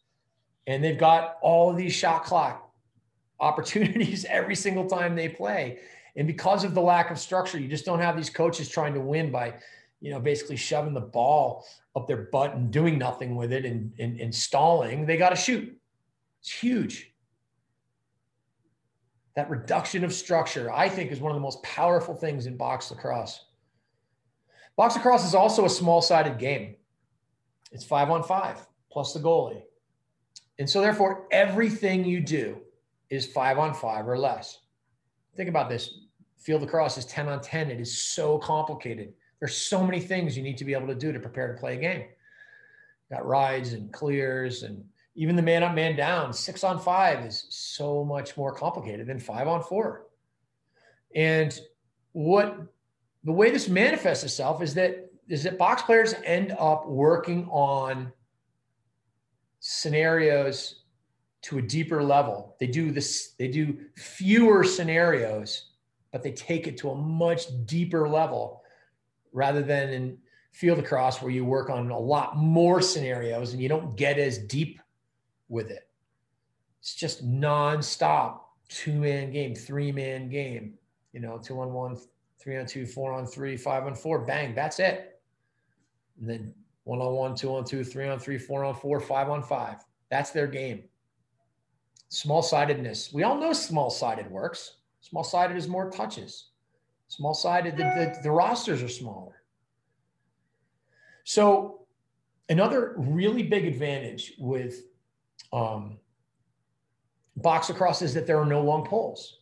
And 0.66 0.82
they've 0.82 0.98
got 0.98 1.36
all 1.42 1.70
of 1.70 1.76
these 1.76 1.92
shot 1.92 2.24
clock 2.24 2.70
opportunities 3.40 4.24
every 4.26 4.54
single 4.54 4.86
time 4.88 5.14
they 5.14 5.28
play. 5.28 5.80
And 6.16 6.26
because 6.26 6.64
of 6.64 6.74
the 6.74 6.80
lack 6.80 7.10
of 7.10 7.18
structure, 7.18 7.58
you 7.58 7.68
just 7.68 7.84
don't 7.84 7.98
have 7.98 8.16
these 8.16 8.30
coaches 8.30 8.68
trying 8.68 8.94
to 8.94 9.00
win 9.00 9.30
by, 9.30 9.54
you 10.00 10.10
know, 10.10 10.20
basically 10.20 10.56
shoving 10.56 10.94
the 10.94 11.00
ball 11.00 11.66
up 11.96 12.06
their 12.06 12.28
butt 12.32 12.54
and 12.54 12.70
doing 12.70 12.98
nothing 12.98 13.36
with 13.36 13.52
it 13.52 13.64
and, 13.64 13.92
and, 13.98 14.20
and 14.20 14.34
stalling. 14.34 15.06
They 15.06 15.16
got 15.16 15.30
to 15.30 15.36
shoot. 15.36 15.76
It's 16.40 16.50
huge. 16.52 17.12
That 19.34 19.50
reduction 19.50 20.04
of 20.04 20.12
structure, 20.12 20.72
I 20.72 20.88
think, 20.88 21.10
is 21.10 21.20
one 21.20 21.32
of 21.32 21.36
the 21.36 21.40
most 21.40 21.62
powerful 21.64 22.14
things 22.14 22.46
in 22.46 22.56
box 22.56 22.90
lacrosse. 22.90 23.46
Box 24.76 24.94
lacrosse 24.94 25.24
is 25.24 25.34
also 25.34 25.64
a 25.64 25.70
small 25.70 26.00
sided 26.00 26.38
game. 26.38 26.76
It's 27.72 27.84
five 27.84 28.10
on 28.10 28.22
five 28.22 28.64
plus 28.92 29.12
the 29.12 29.18
goalie. 29.18 29.62
And 30.60 30.70
so, 30.70 30.80
therefore, 30.80 31.26
everything 31.32 32.04
you 32.04 32.20
do 32.20 32.58
is 33.10 33.26
five 33.26 33.58
on 33.58 33.74
five 33.74 34.06
or 34.08 34.16
less. 34.16 34.60
Think 35.36 35.48
about 35.48 35.68
this 35.68 36.03
field 36.44 36.60
lacrosse 36.60 36.98
is 36.98 37.06
10 37.06 37.28
on 37.28 37.40
10. 37.40 37.70
It 37.70 37.80
is 37.80 37.96
so 37.96 38.38
complicated. 38.38 39.12
There's 39.40 39.56
so 39.56 39.84
many 39.84 39.98
things 39.98 40.36
you 40.36 40.42
need 40.42 40.58
to 40.58 40.64
be 40.64 40.74
able 40.74 40.86
to 40.88 40.94
do 40.94 41.12
to 41.12 41.18
prepare 41.18 41.52
to 41.52 41.58
play 41.58 41.76
a 41.76 41.80
game. 41.80 42.04
Got 43.10 43.26
rides 43.26 43.72
and 43.72 43.92
clears 43.92 44.62
and 44.62 44.84
even 45.16 45.36
the 45.36 45.42
man 45.42 45.62
up, 45.62 45.74
man 45.74 45.96
down. 45.96 46.32
Six 46.32 46.64
on 46.64 46.78
five 46.78 47.24
is 47.24 47.46
so 47.48 48.04
much 48.04 48.36
more 48.36 48.52
complicated 48.52 49.06
than 49.06 49.18
five 49.18 49.46
on 49.48 49.62
four. 49.62 50.06
And 51.14 51.58
what 52.12 52.58
the 53.22 53.32
way 53.32 53.50
this 53.50 53.68
manifests 53.68 54.24
itself 54.24 54.62
is 54.62 54.74
that 54.74 55.10
is 55.28 55.44
that 55.44 55.56
box 55.56 55.82
players 55.82 56.14
end 56.24 56.54
up 56.58 56.86
working 56.86 57.48
on 57.50 58.12
scenarios 59.60 60.82
to 61.42 61.58
a 61.58 61.62
deeper 61.62 62.02
level. 62.02 62.56
They 62.60 62.66
do 62.66 62.90
this, 62.90 63.34
they 63.38 63.48
do 63.48 63.78
fewer 63.96 64.64
scenarios, 64.64 65.70
but 66.14 66.22
they 66.22 66.30
take 66.30 66.68
it 66.68 66.76
to 66.76 66.90
a 66.90 66.94
much 66.94 67.46
deeper 67.66 68.08
level 68.08 68.62
rather 69.32 69.62
than 69.62 69.88
in 69.88 70.16
field 70.52 70.78
across 70.78 71.20
where 71.20 71.32
you 71.32 71.44
work 71.44 71.68
on 71.68 71.90
a 71.90 71.98
lot 71.98 72.36
more 72.36 72.80
scenarios 72.80 73.52
and 73.52 73.60
you 73.60 73.68
don't 73.68 73.96
get 73.96 74.16
as 74.16 74.38
deep 74.38 74.80
with 75.48 75.72
it. 75.72 75.88
It's 76.78 76.94
just 76.94 77.28
nonstop 77.28 78.42
two 78.68 78.92
man 78.92 79.32
game, 79.32 79.56
three 79.56 79.90
man 79.90 80.28
game, 80.28 80.74
you 81.12 81.18
know, 81.18 81.36
two 81.36 81.58
on 81.58 81.72
one, 81.72 81.98
three 82.38 82.58
on 82.58 82.66
two, 82.66 82.86
four 82.86 83.12
on 83.12 83.26
three, 83.26 83.56
five 83.56 83.84
on 83.84 83.96
four, 83.96 84.20
bang, 84.20 84.54
that's 84.54 84.78
it 84.78 85.20
and 86.20 86.30
then 86.30 86.54
one 86.84 87.00
on 87.00 87.12
one, 87.12 87.34
two 87.34 87.52
on 87.56 87.64
two, 87.64 87.82
three 87.82 88.06
on 88.06 88.20
three, 88.20 88.38
four 88.38 88.62
on 88.64 88.76
four, 88.76 89.00
five 89.00 89.28
on 89.28 89.42
five. 89.42 89.84
That's 90.12 90.30
their 90.30 90.46
game. 90.46 90.84
Small 92.08 92.40
sidedness. 92.40 93.12
We 93.12 93.24
all 93.24 93.36
know 93.36 93.52
small 93.52 93.90
sided 93.90 94.30
works. 94.30 94.76
Small 95.04 95.22
sided 95.22 95.58
is 95.58 95.68
more 95.68 95.90
touches. 95.90 96.48
Small 97.08 97.34
sided, 97.34 97.76
the, 97.76 97.82
the, 97.82 98.20
the 98.22 98.30
rosters 98.30 98.82
are 98.82 98.88
smaller. 98.88 99.42
So, 101.24 101.80
another 102.48 102.94
really 102.96 103.42
big 103.42 103.66
advantage 103.66 104.32
with 104.38 104.80
um, 105.52 105.98
box 107.36 107.68
across 107.68 108.00
is 108.00 108.14
that 108.14 108.26
there 108.26 108.38
are 108.40 108.46
no 108.46 108.62
long 108.62 108.86
poles. 108.86 109.40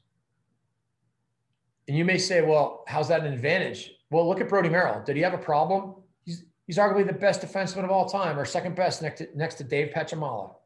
And 1.87 1.97
you 1.97 2.05
may 2.05 2.19
say, 2.19 2.43
well, 2.43 2.83
how's 2.89 3.07
that 3.09 3.25
an 3.25 3.33
advantage? 3.33 3.93
Well, 4.11 4.29
look 4.29 4.41
at 4.41 4.49
Brodie 4.49 4.69
Merrill. 4.69 5.05
Did 5.05 5.15
he 5.15 5.23
have 5.23 5.35
a 5.35 5.39
problem? 5.39 5.95
He's 6.25 6.77
arguably 6.77 7.07
the 7.07 7.13
best 7.13 7.41
defenseman 7.41 7.85
of 7.85 7.91
all 7.91 8.09
time, 8.09 8.37
or 8.37 8.45
second 8.45 8.75
best 8.75 9.01
next 9.01 9.19
to, 9.19 9.29
next 9.37 9.57
to 9.57 9.65
Dave 9.65 9.93
Pietramala. 9.95 10.57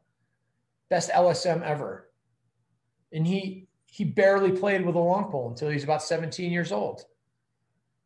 Best 0.89 1.11
LSM 1.11 1.61
ever. 1.61 2.09
And 3.13 3.27
he 3.27 3.66
he 3.97 4.03
barely 4.03 4.51
played 4.51 4.85
with 4.85 4.95
a 4.95 4.99
long 4.99 5.31
pole 5.31 5.49
until 5.49 5.69
he's 5.69 5.83
about 5.83 6.03
17 6.03 6.51
years 6.51 6.71
old. 6.71 7.05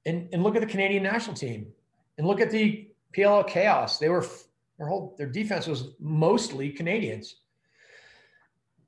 And, 0.06 0.30
and 0.32 0.42
look 0.42 0.56
at 0.56 0.62
the 0.62 0.68
Canadian 0.68 1.04
national 1.04 1.36
team 1.36 1.68
and 2.18 2.26
look 2.26 2.40
at 2.40 2.50
the 2.50 2.88
PLL 3.14 3.46
chaos. 3.46 4.00
They 4.00 4.08
were 4.08 4.26
their 4.78 4.88
whole 4.88 5.14
their 5.18 5.28
defense 5.28 5.68
was 5.68 5.90
mostly 6.00 6.70
Canadians. 6.70 7.36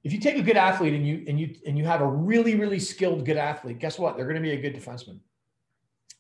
If 0.05 0.13
you 0.13 0.19
take 0.19 0.37
a 0.37 0.41
good 0.41 0.55
athlete 0.55 0.93
and 0.93 1.05
you 1.05 1.25
and 1.27 1.37
you 1.37 1.55
and 1.67 1.77
you 1.77 1.83
have 1.83 1.99
a 1.99 2.07
really 2.07 2.55
really 2.55 2.79
skilled 2.79 3.25
good 3.25 3.35
athlete, 3.35 3.79
guess 3.79 3.99
what? 3.99 4.15
They're 4.15 4.25
going 4.25 4.37
to 4.37 4.41
be 4.41 4.53
a 4.53 4.61
good 4.61 4.73
defenseman. 4.73 5.19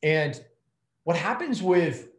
And 0.03 0.43
what 1.05 1.15
happens 1.15 1.63
with 1.63 2.09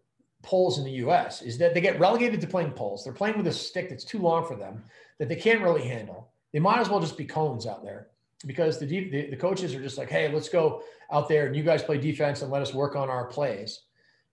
poles 0.40 0.79
in 0.79 0.85
the 0.85 0.92
US 1.07 1.42
is 1.42 1.59
that 1.59 1.74
they 1.74 1.83
get 1.83 2.00
relegated 2.00 2.40
to 2.40 2.46
playing 2.46 2.70
poles. 2.70 3.05
They're 3.05 3.12
playing 3.12 3.37
with 3.37 3.46
a 3.46 3.53
stick 3.53 3.90
that's 3.90 4.05
too 4.05 4.20
long 4.20 4.46
for 4.46 4.57
them 4.57 4.85
that 5.18 5.29
they 5.29 5.37
can't 5.37 5.61
really 5.61 5.87
handle. 5.87 6.31
They 6.55 6.61
might 6.61 6.79
as 6.79 6.88
well 6.88 7.00
just 7.00 7.18
be 7.18 7.27
cones 7.27 7.66
out 7.66 7.85
there. 7.85 8.09
Because 8.46 8.78
the, 8.78 8.86
the, 8.86 9.30
the 9.30 9.36
coaches 9.36 9.74
are 9.74 9.82
just 9.82 9.98
like, 9.98 10.10
hey, 10.10 10.32
let's 10.32 10.48
go 10.48 10.82
out 11.12 11.28
there 11.28 11.46
and 11.46 11.56
you 11.56 11.62
guys 11.62 11.82
play 11.82 11.98
defense 11.98 12.42
and 12.42 12.50
let 12.50 12.62
us 12.62 12.74
work 12.74 12.96
on 12.96 13.08
our 13.08 13.26
plays. 13.26 13.82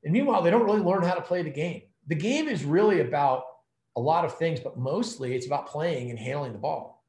And 0.03 0.13
meanwhile, 0.13 0.41
they 0.41 0.51
don't 0.51 0.65
really 0.65 0.81
learn 0.81 1.03
how 1.03 1.13
to 1.13 1.21
play 1.21 1.43
the 1.43 1.49
game. 1.49 1.83
The 2.07 2.15
game 2.15 2.47
is 2.47 2.63
really 2.63 3.01
about 3.01 3.43
a 3.95 4.01
lot 4.01 4.25
of 4.25 4.37
things, 4.37 4.59
but 4.59 4.77
mostly 4.77 5.35
it's 5.35 5.45
about 5.45 5.67
playing 5.67 6.09
and 6.09 6.19
handling 6.19 6.53
the 6.53 6.59
ball. 6.59 7.05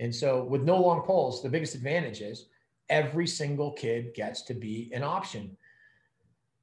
And 0.00 0.14
so 0.14 0.44
with 0.44 0.62
no 0.62 0.80
long 0.80 1.02
poles, 1.02 1.42
the 1.42 1.48
biggest 1.48 1.74
advantage 1.74 2.20
is 2.20 2.46
every 2.88 3.26
single 3.26 3.72
kid 3.72 4.14
gets 4.14 4.42
to 4.42 4.54
be 4.54 4.90
an 4.94 5.02
option 5.02 5.56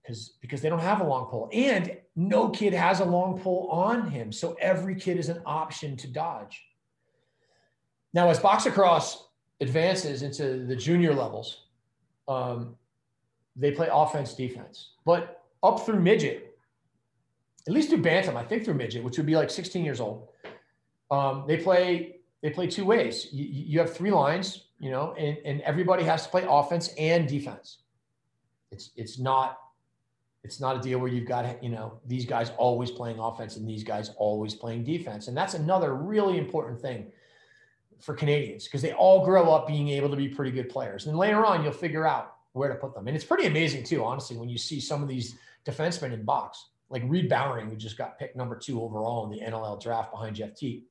because 0.02 0.38
because 0.42 0.62
they 0.62 0.70
don't 0.70 0.80
have 0.80 1.02
a 1.02 1.04
long 1.04 1.26
pole 1.26 1.50
and 1.54 1.98
no 2.16 2.50
kid 2.50 2.74
has 2.74 3.00
a 3.00 3.06
long 3.06 3.40
pole 3.40 3.68
on 3.72 4.10
him 4.10 4.32
so 4.32 4.56
every 4.60 4.96
kid 4.96 5.18
is 5.18 5.30
an 5.30 5.42
option 5.46 5.96
to 5.98 6.08
dodge 6.08 6.64
now 8.14 8.30
as 8.30 8.40
box 8.40 8.66
lacrosse 8.66 9.25
advances 9.62 10.22
into 10.22 10.66
the 10.66 10.76
junior 10.76 11.14
levels 11.14 11.62
um, 12.28 12.76
they 13.56 13.72
play 13.72 13.88
offense 13.92 14.34
defense. 14.34 14.92
But 15.06 15.44
up 15.64 15.86
through 15.86 16.00
midget 16.00 16.58
at 17.68 17.74
least 17.74 17.90
through 17.90 18.02
bantam 18.02 18.38
i 18.38 18.44
think 18.44 18.64
through 18.64 18.76
midget 18.76 19.04
which 19.04 19.18
would 19.18 19.26
be 19.26 19.36
like 19.36 19.50
16 19.50 19.84
years 19.84 20.00
old 20.00 20.30
um, 21.12 21.46
they 21.48 21.58
play 21.58 22.18
they 22.42 22.50
play 22.50 22.68
two 22.68 22.86
ways. 22.86 23.28
You, 23.32 23.46
you 23.46 23.80
have 23.80 23.96
three 23.96 24.12
lines 24.12 24.66
you 24.80 24.92
know 24.92 25.14
and, 25.18 25.38
and 25.46 25.62
everybody 25.62 26.04
has 26.04 26.24
to 26.24 26.30
play 26.30 26.46
offense 26.48 26.90
and 26.98 27.28
defense. 27.28 27.80
It's 28.72 28.92
it's 28.96 29.20
not 29.20 29.60
it's 30.44 30.60
not 30.60 30.78
a 30.78 30.80
deal 30.80 31.00
where 31.00 31.10
you've 31.10 31.28
got, 31.28 31.64
you 31.64 31.70
know, 31.70 32.00
these 32.06 32.24
guys 32.24 32.52
always 32.60 32.92
playing 32.92 33.18
offense 33.18 33.58
and 33.58 33.68
these 33.68 33.84
guys 33.84 34.12
always 34.16 34.54
playing 34.54 34.84
defense. 34.84 35.28
And 35.28 35.36
that's 35.36 35.56
another 35.56 35.96
really 35.96 36.38
important 36.38 36.80
thing 36.80 37.08
for 38.02 38.14
Canadians 38.14 38.66
because 38.66 38.82
they 38.82 38.94
all 38.94 39.26
grow 39.26 39.52
up 39.52 39.68
being 39.68 39.90
able 39.90 40.10
to 40.10 40.16
be 40.16 40.28
pretty 40.28 40.52
good 40.52 40.70
players. 40.70 41.08
And 41.08 41.18
later 41.18 41.46
on, 41.46 41.64
you'll 41.64 41.72
figure 41.72 42.08
out 42.08 42.36
where 42.54 42.70
to 42.70 42.76
put 42.76 42.94
them. 42.94 43.08
And 43.08 43.16
it's 43.16 43.26
pretty 43.26 43.48
amazing, 43.48 43.84
too, 43.84 44.04
honestly, 44.04 44.38
when 44.38 44.50
you 44.50 44.58
see 44.58 44.80
some 44.80 45.02
of 45.02 45.10
these 45.10 45.36
defensemen 45.66 46.14
in 46.14 46.24
box, 46.24 46.70
like 46.90 47.04
Reid 47.06 47.30
Bowering, 47.30 47.70
who 47.70 47.76
just 47.76 47.98
got 47.98 48.20
picked 48.20 48.36
number 48.36 48.56
two 48.56 48.82
overall 48.82 49.26
in 49.26 49.32
the 49.32 49.46
NLL 49.46 49.82
draft 49.82 50.12
behind 50.12 50.36
Jeff 50.36 50.56
Teat. 50.56 50.86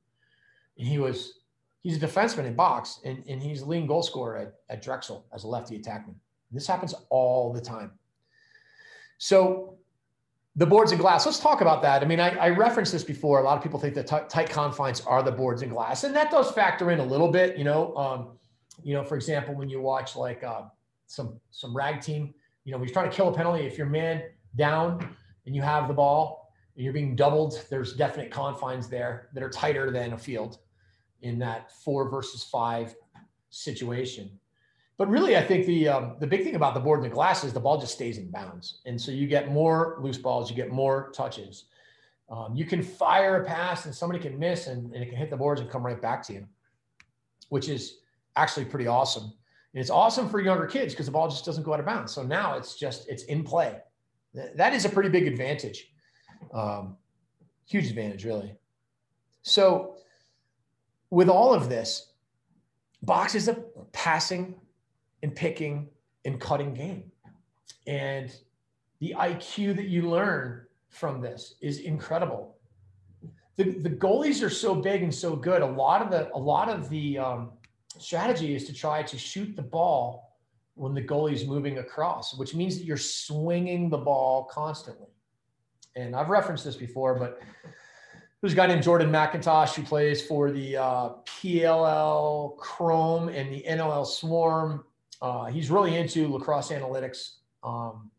And 0.77 0.87
he 0.87 0.99
was, 0.99 1.39
he's 1.79 2.01
a 2.01 2.05
defenseman 2.05 2.45
in 2.45 2.53
box 2.53 2.99
and, 3.05 3.23
and 3.27 3.41
he's 3.41 3.61
a 3.61 3.65
leading 3.65 3.87
goal 3.87 4.03
scorer 4.03 4.37
at, 4.37 4.53
at 4.69 4.81
Drexel 4.81 5.25
as 5.33 5.43
a 5.43 5.47
lefty 5.47 5.79
attackman. 5.79 6.07
And 6.07 6.51
this 6.51 6.67
happens 6.67 6.93
all 7.09 7.53
the 7.53 7.61
time. 7.61 7.91
So 9.17 9.74
the 10.57 10.65
boards 10.65 10.91
and 10.91 11.01
glass, 11.01 11.25
let's 11.25 11.39
talk 11.39 11.61
about 11.61 11.81
that. 11.81 12.01
I 12.01 12.05
mean, 12.05 12.19
I, 12.19 12.29
I 12.37 12.49
referenced 12.49 12.93
this 12.93 13.03
before. 13.03 13.39
A 13.39 13.43
lot 13.43 13.57
of 13.57 13.63
people 13.63 13.79
think 13.79 13.93
that 13.95 14.07
tight 14.07 14.49
confines 14.49 15.01
are 15.01 15.21
the 15.21 15.31
boards 15.31 15.61
and 15.61 15.71
glass, 15.71 16.05
and 16.05 16.15
that 16.15 16.31
does 16.31 16.51
factor 16.51 16.91
in 16.91 16.99
a 16.99 17.05
little 17.05 17.29
bit. 17.29 17.57
You 17.57 17.65
know, 17.65 17.95
um, 17.97 18.37
you 18.81 18.93
know, 18.93 19.03
for 19.03 19.15
example, 19.15 19.53
when 19.53 19.69
you 19.69 19.81
watch 19.81 20.15
like 20.15 20.43
uh, 20.43 20.63
some 21.07 21.39
some 21.51 21.75
rag 21.75 22.01
team, 22.01 22.33
you 22.63 22.71
know, 22.71 22.77
when 22.77 22.87
you're 22.87 22.93
trying 22.93 23.09
to 23.09 23.15
kill 23.15 23.29
a 23.29 23.33
penalty, 23.33 23.65
if 23.65 23.77
you're 23.77 23.87
man 23.87 24.23
down 24.55 25.15
and 25.45 25.55
you 25.55 25.61
have 25.61 25.89
the 25.89 25.93
ball 25.93 26.49
and 26.75 26.83
you're 26.83 26.93
being 26.93 27.15
doubled, 27.15 27.65
there's 27.69 27.93
definite 27.93 28.31
confines 28.31 28.87
there 28.87 29.29
that 29.33 29.43
are 29.43 29.49
tighter 29.49 29.91
than 29.91 30.13
a 30.13 30.17
field 30.17 30.59
in 31.21 31.37
that 31.39 31.71
four 31.71 32.09
versus 32.09 32.43
five 32.43 32.95
situation. 33.49 34.39
But 34.97 35.09
really, 35.09 35.35
I 35.35 35.43
think 35.43 35.65
the 35.65 35.89
um, 35.89 36.15
the 36.19 36.27
big 36.27 36.43
thing 36.43 36.55
about 36.55 36.73
the 36.73 36.79
board 36.79 37.01
and 37.01 37.11
the 37.11 37.13
glass 37.13 37.43
is 37.43 37.51
the 37.51 37.59
ball 37.59 37.79
just 37.79 37.93
stays 37.93 38.17
in 38.17 38.31
bounds, 38.31 38.79
and 38.85 38.99
so 38.99 39.11
you 39.11 39.27
get 39.27 39.51
more 39.51 39.97
loose 39.99 40.17
balls, 40.17 40.49
you 40.49 40.55
get 40.55 40.71
more 40.71 41.11
touches. 41.11 41.65
Um, 42.29 42.55
you 42.55 42.65
can 42.65 42.81
fire 42.81 43.43
a 43.43 43.45
pass 43.45 43.85
and 43.85 43.93
somebody 43.93 44.19
can 44.19 44.39
miss, 44.39 44.67
and, 44.67 44.93
and 44.93 45.03
it 45.03 45.09
can 45.09 45.17
hit 45.17 45.29
the 45.29 45.37
boards 45.37 45.61
and 45.61 45.69
come 45.69 45.85
right 45.85 46.01
back 46.01 46.23
to 46.23 46.33
you, 46.33 46.47
which 47.49 47.69
is 47.69 47.99
actually 48.35 48.65
pretty 48.65 48.87
awesome. 48.87 49.23
And 49.73 49.81
it's 49.81 49.89
awesome 49.89 50.29
for 50.29 50.39
younger 50.39 50.65
kids 50.65 50.93
because 50.93 51.05
the 51.05 51.11
ball 51.11 51.29
just 51.29 51.45
doesn't 51.45 51.63
go 51.63 51.73
out 51.73 51.79
of 51.79 51.85
bounds. 51.85 52.13
So 52.13 52.23
now 52.23 52.57
it's 52.57 52.75
just 52.75 53.07
it's 53.09 53.23
in 53.25 53.43
play. 53.43 53.79
That 54.55 54.73
is 54.73 54.85
a 54.85 54.89
pretty 54.89 55.09
big 55.09 55.27
advantage, 55.27 55.91
um, 56.53 56.97
huge 57.67 57.87
advantage, 57.87 58.25
really. 58.25 58.55
So 59.43 59.95
with 61.09 61.29
all 61.29 61.53
of 61.53 61.69
this, 61.69 62.13
box 63.03 63.35
is 63.35 63.47
a 63.47 63.53
passing 63.93 64.55
and 65.25 65.35
picking 65.35 65.89
and 66.23 66.39
cutting 66.39 66.71
game. 66.71 67.11
And 67.87 68.31
the 68.99 69.15
IQ 69.17 69.75
that 69.75 69.87
you 69.87 70.07
learn 70.07 70.67
from 70.89 71.19
this 71.19 71.55
is 71.61 71.79
incredible. 71.79 72.55
The, 73.55 73.71
the 73.71 73.89
goalies 73.89 74.43
are 74.43 74.51
so 74.51 74.75
big 74.75 75.01
and 75.01 75.13
so 75.13 75.35
good. 75.35 75.63
A 75.63 75.65
lot 75.65 76.03
of 76.03 76.11
the 76.11 76.31
a 76.35 76.37
lot 76.37 76.69
of 76.69 76.89
the 76.91 77.17
um, 77.17 77.53
strategy 77.97 78.53
is 78.55 78.65
to 78.65 78.73
try 78.73 79.01
to 79.01 79.17
shoot 79.17 79.55
the 79.55 79.63
ball 79.63 80.37
when 80.75 80.93
the 80.93 81.01
goalie 81.01 81.33
is 81.33 81.47
moving 81.47 81.79
across, 81.79 82.37
which 82.37 82.53
means 82.53 82.77
that 82.77 82.85
you're 82.85 82.95
swinging 82.95 83.89
the 83.89 83.97
ball 83.97 84.43
constantly. 84.43 85.09
And 85.95 86.15
I've 86.15 86.29
referenced 86.29 86.65
this 86.65 86.75
before, 86.75 87.17
but 87.17 87.41
there's 88.41 88.53
a 88.53 88.55
guy 88.55 88.67
named 88.67 88.83
Jordan 88.83 89.09
MacIntosh 89.11 89.73
who 89.73 89.81
plays 89.81 90.21
for 90.21 90.51
the 90.51 90.77
uh, 90.77 91.09
PLL 91.25 92.55
Chrome 92.57 93.29
and 93.29 93.51
the 93.51 93.65
NLL 93.67 94.05
Swarm. 94.05 94.84
Uh, 95.21 95.45
he's 95.45 95.69
really 95.71 95.95
into 95.95 96.27
lacrosse 96.27 96.69
analytics. 96.69 97.37
Um, 97.63 98.11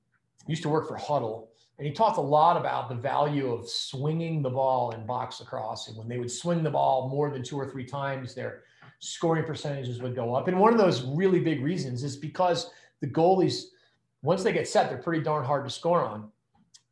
used 0.46 0.62
to 0.62 0.68
work 0.68 0.88
for 0.88 0.96
Huddle, 0.96 1.50
and 1.78 1.86
he 1.86 1.92
talked 1.92 2.18
a 2.18 2.22
lot 2.22 2.56
about 2.56 2.88
the 2.88 2.94
value 2.94 3.52
of 3.52 3.68
swinging 3.68 4.42
the 4.42 4.50
ball 4.50 4.92
in 4.92 5.04
box 5.06 5.40
lacrosse. 5.40 5.88
And 5.88 5.96
when 5.96 6.08
they 6.08 6.18
would 6.18 6.30
swing 6.30 6.62
the 6.62 6.70
ball 6.70 7.08
more 7.08 7.30
than 7.30 7.42
two 7.42 7.56
or 7.56 7.68
three 7.70 7.84
times, 7.84 8.34
their 8.34 8.62
scoring 8.98 9.44
percentages 9.44 10.00
would 10.00 10.14
go 10.14 10.34
up. 10.34 10.48
And 10.48 10.58
one 10.58 10.72
of 10.72 10.78
those 10.78 11.02
really 11.02 11.40
big 11.40 11.62
reasons 11.62 12.02
is 12.02 12.16
because 12.16 12.70
the 13.00 13.06
goalies, 13.06 13.64
once 14.22 14.42
they 14.42 14.52
get 14.52 14.66
set, 14.66 14.88
they're 14.88 14.98
pretty 14.98 15.22
darn 15.22 15.44
hard 15.44 15.64
to 15.64 15.70
score 15.70 16.04
on. 16.04 16.30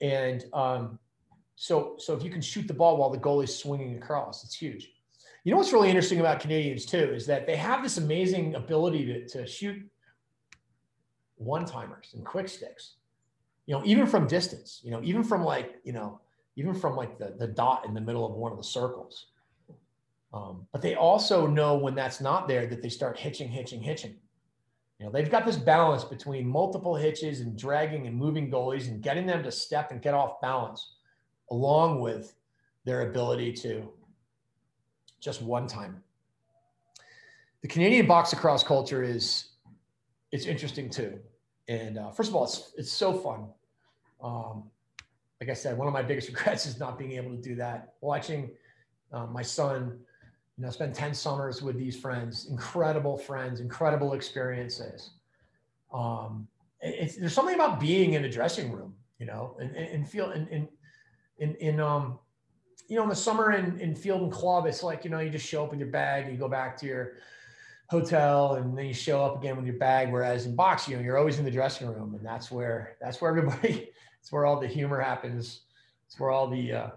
And 0.01 0.45
um, 0.53 0.99
so, 1.57 1.97
so 1.99 2.15
if 2.15 2.23
you 2.23 2.31
can 2.31 2.43
shoot 2.43 2.69
the 2.69 2.75
ball 2.75 2.99
while 2.99 3.11
the 3.11 3.19
goalie's 3.19 3.57
swinging 3.57 3.97
across, 3.97 4.45
it's 4.45 4.55
huge. 4.55 4.91
You 5.45 5.53
know 5.53 5.59
what's 5.59 5.73
really 5.73 5.89
interesting 5.89 6.21
about 6.21 6.41
Canadians 6.41 6.87
too 6.87 7.13
is 7.13 7.27
that 7.27 7.47
they 7.47 7.57
have 7.57 7.83
this 7.83 7.99
amazing 7.99 8.55
ability 8.55 9.07
to, 9.07 9.29
to 9.29 9.47
shoot 9.47 9.83
one 11.37 11.65
timers 11.65 12.13
and 12.15 12.25
quick 12.25 12.49
sticks, 12.49 12.95
you 13.67 13.75
know, 13.75 13.83
even 13.85 14.07
from 14.07 14.27
distance, 14.27 14.81
you 14.85 14.91
know, 14.91 15.01
even 15.03 15.25
from 15.25 15.45
like, 15.45 15.81
you 15.85 15.93
know, 15.93 16.21
even 16.57 16.75
from 16.75 16.97
like 16.97 17.19
the, 17.19 17.35
the 17.39 17.47
dot 17.47 17.85
in 17.87 17.95
the 17.95 18.01
middle 18.01 18.27
of 18.27 18.33
one 18.33 18.53
of 18.53 18.59
the 18.59 18.65
circles. 18.65 19.27
Um, 20.33 20.67
but 20.73 20.83
they 20.83 20.95
also 20.95 21.47
know 21.47 21.77
when 21.77 21.95
that's 21.95 22.21
not 22.21 22.49
there 22.49 22.67
that 22.67 22.83
they 22.83 22.89
start 22.89 23.19
hitching, 23.19 23.49
hitching, 23.49 23.81
hitching. 23.81 24.17
You 24.99 25.07
know, 25.07 25.13
they've 25.13 25.31
got 25.31 25.45
this 25.45 25.57
balance 25.57 26.05
between 26.05 26.47
multiple 26.47 26.95
hitches 26.95 27.41
and 27.41 27.59
dragging 27.59 28.07
and 28.07 28.17
moving 28.17 28.51
goalies 28.51 28.89
and 28.89 29.03
getting 29.03 29.27
them 29.27 29.43
to 29.43 29.51
step 29.51 29.91
and 29.91 30.01
get 30.01 30.15
off 30.15 30.41
balance, 30.41 30.95
along 31.51 32.01
with 32.01 32.35
their 32.85 33.09
ability 33.09 33.53
to 33.53 33.89
just 35.21 35.43
one 35.43 35.67
time. 35.67 36.03
The 37.63 37.69
Canadian 37.69 38.07
box 38.07 38.33
across 38.33 38.63
culture 38.63 39.03
is 39.03 39.49
it's 40.35 40.47
interesting 40.47 40.91
too. 40.91 41.13
And 41.69 41.97
uh, 41.97 42.11
first 42.11 42.29
of 42.31 42.35
all, 42.37 42.45
it's 42.45 42.73
it's 42.77 42.93
so 42.93 43.13
fun. 43.27 43.41
Um, 44.21 44.65
like 45.41 45.51
I 45.51 45.55
said, 45.55 45.79
one 45.79 45.87
of 45.87 45.95
my 45.95 46.03
biggest 46.03 46.29
regrets 46.29 46.67
is 46.67 46.79
not 46.79 46.99
being 46.99 47.13
able 47.13 47.31
to 47.31 47.43
do 47.51 47.55
that. 47.57 47.95
Watching 48.01 48.51
uh, 49.13 49.27
my 49.27 49.43
son, 49.43 49.79
you 50.57 50.65
know, 50.65 50.71
spend 50.71 50.93
ten 50.95 51.15
summers 51.15 51.63
with 51.63 51.77
these 51.79 51.97
friends, 52.05 52.49
incredible 52.51 53.17
friends, 53.17 53.61
incredible 53.61 54.15
experiences. 54.15 55.11
Um, 55.93 56.49
there's 56.83 57.33
something 57.33 57.55
about 57.55 57.81
being 57.81 58.15
in 58.15 58.25
a 58.25 58.29
dressing 58.29 58.73
room, 58.73 58.93
you 59.21 59.27
know, 59.27 59.57
and, 59.61 59.71
and 59.77 60.09
feel 60.09 60.33
in 60.33 60.49
in 60.49 60.69
in, 61.39 61.55
in 61.57 61.81
um, 61.81 62.19
you 62.89 62.97
know, 62.97 63.05
in 63.05 63.09
the 63.09 63.17
summer 63.29 63.53
in, 63.53 63.79
in 63.81 63.95
field 63.95 64.23
and 64.23 64.33
club, 64.33 64.67
it's 64.67 64.83
like, 64.83 65.05
you 65.05 65.11
know, 65.11 65.21
you 65.21 65.31
just 65.31 65.47
show 65.47 65.65
up 65.65 65.71
with 65.71 65.79
your 65.79 65.89
bag, 65.89 66.25
and 66.25 66.33
you 66.33 66.39
go 66.39 66.49
back 66.49 66.77
to 66.81 66.87
your 66.87 67.05
hotel 68.01 68.55
and 68.55 68.77
then 68.77 68.87
you 68.87 68.95
show 68.95 69.25
up 69.25 69.39
again 69.39 69.57
with 69.57 69.65
your 69.65 69.77
bag. 69.77 70.13
Whereas 70.13 70.47
in 70.47 70.55
box, 70.55 70.89
you 70.89 70.97
know, 70.97 71.03
you're 71.03 71.19
always 71.19 71.39
in 71.39 71.45
the 71.45 71.51
dressing 71.51 71.89
room 71.89 72.15
and 72.15 72.25
that's 72.25 72.51
where, 72.51 72.97
that's 73.01 73.21
where 73.21 73.31
everybody, 73.31 73.91
it's 74.21 74.33
where 74.33 74.45
all 74.45 74.59
the 74.61 74.67
humor 74.67 75.01
happens. 75.01 75.61
It's 76.07 76.19
where 76.19 76.31
all 76.31 76.49
the, 76.49 76.73
uh, 76.73 76.91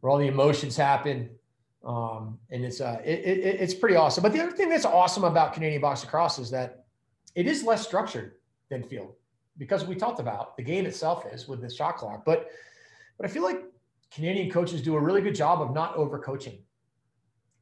where 0.00 0.10
all 0.10 0.18
the 0.18 0.26
emotions 0.26 0.76
happen. 0.76 1.30
Um, 1.84 2.38
and 2.50 2.64
it's, 2.64 2.80
uh, 2.80 3.00
it, 3.04 3.20
it, 3.20 3.60
it's 3.60 3.74
pretty 3.74 3.96
awesome. 3.96 4.22
But 4.22 4.32
the 4.32 4.40
other 4.40 4.52
thing 4.52 4.68
that's 4.68 4.84
awesome 4.84 5.24
about 5.24 5.52
Canadian 5.52 5.80
box 5.80 6.04
lacrosse 6.04 6.38
is 6.38 6.50
that 6.50 6.86
it 7.34 7.46
is 7.46 7.62
less 7.62 7.86
structured 7.86 8.34
than 8.70 8.82
field 8.82 9.14
because 9.58 9.84
we 9.84 9.94
talked 9.94 10.20
about 10.20 10.56
the 10.56 10.62
game 10.62 10.86
itself 10.86 11.24
is 11.32 11.46
with 11.46 11.60
the 11.60 11.70
shot 11.70 11.96
clock. 11.96 12.24
But, 12.24 12.50
but 13.18 13.26
I 13.26 13.28
feel 13.28 13.42
like 13.42 13.62
Canadian 14.10 14.50
coaches 14.50 14.82
do 14.82 14.96
a 14.96 15.00
really 15.00 15.20
good 15.20 15.34
job 15.34 15.60
of 15.60 15.74
not 15.74 15.96
overcoaching 15.96 16.58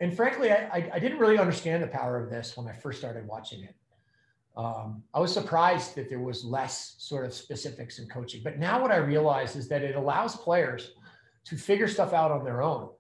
and 0.05 0.15
frankly, 0.15 0.53
I, 0.53 0.91
I, 0.93 0.99
didn't 0.99 1.19
really 1.19 1.39
understand 1.39 1.83
the 1.83 1.87
power 1.87 2.23
of 2.23 2.29
this 2.29 2.59
when 2.59 2.69
I 2.69 2.73
first 2.73 2.99
started 2.99 3.27
watching 3.27 3.65
it. 3.65 3.75
Um, 4.55 5.03
I 5.15 5.19
was 5.19 5.33
surprised 5.33 5.95
that 5.95 6.11
there 6.11 6.21
was 6.21 6.45
less 6.45 6.97
sort 6.99 7.25
of 7.25 7.33
specifics 7.33 7.99
in 7.99 8.07
coaching. 8.07 8.43
But 8.45 8.59
now 8.59 8.83
what 8.83 8.93
I 8.93 8.97
realize 8.97 9.57
is 9.57 9.67
that 9.69 9.83
it 9.83 9.97
allows 9.97 10.37
players 10.37 10.93
to 11.47 11.57
figure 11.57 11.89
stuff 11.89 12.13
out 12.13 12.31
on 12.31 12.45
their 12.45 12.61
own. 12.61 12.91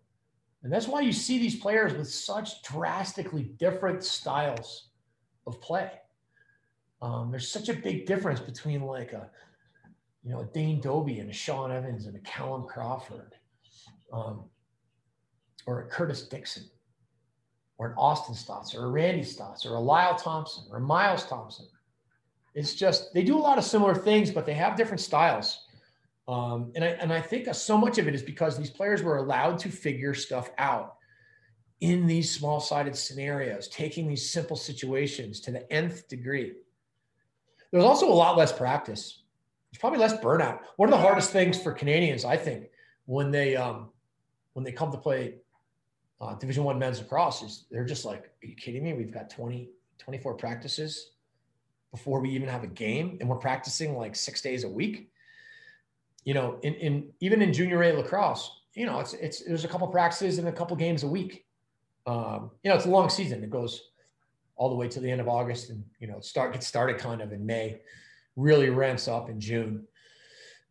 And 0.63 0.73
that's 0.73 0.89
why 0.89 1.03
you 1.03 1.13
see 1.13 1.39
these 1.39 1.57
players 1.57 1.93
with 1.93 2.09
such 2.09 2.63
drastically 2.63 3.53
different 3.59 4.03
styles 4.03 4.89
of 5.47 5.61
play. 5.61 5.91
Um, 7.03 7.31
there's 7.31 7.53
such 7.53 7.69
a 7.69 7.75
big 7.75 8.07
difference 8.07 8.41
between 8.41 8.81
like 8.81 9.13
a, 9.13 9.31
you 10.23 10.31
know, 10.31 10.41
a 10.41 10.47
Dane 10.47 10.81
Dobbie 10.81 11.19
and 11.19 11.29
a 11.29 11.35
Shawn 11.35 11.71
Evans 11.71 12.07
and 12.07 12.17
a 12.17 12.21
Callum 12.21 12.65
Crawford, 12.67 13.35
um, 14.11 14.45
or 15.67 15.83
a 15.83 15.87
Curtis 15.87 16.23
Dixon, 16.23 16.65
or 17.79 17.89
an 17.89 17.95
Austin 17.97 18.35
Staats, 18.35 18.75
or 18.75 18.85
a 18.85 18.89
Randy 18.89 19.23
Staats, 19.23 19.67
or 19.67 19.75
a 19.75 19.81
Lyle 19.81 20.15
Thompson, 20.17 20.65
or 20.71 20.77
a 20.79 20.81
Miles 20.81 21.27
Thompson. 21.27 21.67
It's 22.55 22.75
just 22.75 23.13
they 23.13 23.23
do 23.23 23.37
a 23.37 23.41
lot 23.41 23.59
of 23.59 23.65
similar 23.65 23.95
things, 23.95 24.31
but 24.31 24.47
they 24.47 24.55
have 24.55 24.77
different 24.77 25.01
styles. 25.01 25.67
Um, 26.29 26.73
and 26.75 26.85
I 26.85 26.89
and 26.89 27.13
I 27.13 27.21
think 27.21 27.53
so 27.55 27.77
much 27.77 27.99
of 27.99 28.09
it 28.09 28.15
is 28.15 28.23
because 28.23 28.57
these 28.57 28.71
players 28.71 29.03
were 29.03 29.17
allowed 29.17 29.59
to 29.61 29.69
figure 29.69 30.15
stuff 30.15 30.51
out 30.59 30.97
in 31.81 32.07
these 32.07 32.31
small-sided 32.31 32.97
scenarios, 32.97 33.69
taking 33.69 34.09
these 34.09 34.31
simple 34.31 34.57
situations 34.57 35.41
to 35.41 35.51
the 35.51 35.71
nth 35.71 36.09
degree. 36.09 36.53
There's 37.71 37.85
also 37.85 38.09
a 38.09 38.15
lot 38.15 38.39
less 38.39 38.53
practice. 38.53 39.23
There's 39.71 39.81
probably 39.81 39.99
less 39.99 40.15
burnout. 40.15 40.61
One 40.77 40.89
of 40.89 40.95
the 40.95 41.05
hardest 41.05 41.31
things 41.31 41.61
for 41.61 41.73
Canadians, 41.73 42.25
I 42.25 42.37
think, 42.37 42.71
when 43.07 43.33
they 43.33 43.57
um, 43.57 43.91
when 44.53 44.65
they 44.65 44.73
come 44.73 44.93
to 44.93 44.99
play 44.99 45.39
uh, 46.21 46.35
Division 46.35 46.65
One 46.65 46.79
men's 46.79 46.99
lacrosse, 46.99 47.43
is 47.43 47.65
they're 47.71 47.85
just 47.85 48.05
like, 48.05 48.25
"Are 48.43 48.47
you 48.47 48.55
kidding 48.55 48.85
me? 48.85 48.93
We've 48.93 49.13
got 49.13 49.31
20, 49.31 49.69
24 49.99 50.35
practices 50.35 51.11
before 51.91 52.21
we 52.21 52.31
even 52.31 52.49
have 52.49 52.65
a 52.65 52.69
game, 52.69 53.19
and 53.21 53.29
we're 53.29 53.37
practicing 53.37 53.97
like 53.97 54.17
six 54.17 54.41
days 54.41 54.65
a 54.65 54.69
week." 54.69 55.11
You 56.25 56.35
know, 56.35 56.59
in, 56.63 56.75
in 56.75 57.11
even 57.21 57.43
in 57.43 57.53
junior 57.53 57.83
A 57.83 57.93
lacrosse, 57.93 58.61
you 58.75 58.87
know, 58.87 59.01
it's 59.01 59.15
it's 59.15 59.45
there's 59.45 59.65
a 59.65 59.69
couple 59.69 59.87
practices 59.89 60.39
and 60.39 60.49
a 60.49 60.53
couple 60.53 60.77
games 60.77 61.03
a 61.03 61.09
week. 61.09 61.47
Um, 62.07 62.51
you 62.63 62.71
know, 62.71 62.77
it's 62.77 62.87
a 62.87 62.91
long 62.91 63.09
season. 63.09 63.43
It 63.43 63.51
goes 63.51 63.91
all 64.57 64.69
the 64.69 64.75
way 64.75 64.89
to 64.89 65.01
the 65.01 65.11
end 65.11 65.21
of 65.21 65.29
August 65.29 65.71
and, 65.71 65.85
you 65.99 66.07
know, 66.07 66.21
start, 66.21 66.53
get 66.53 66.63
started 66.63 66.99
kind 66.99 67.21
of 67.21 67.33
in 67.33 67.45
May, 67.45 67.81
really 68.37 68.71
ramps 68.71 69.09
up 69.09 69.29
in 69.29 69.41
June. 69.41 69.87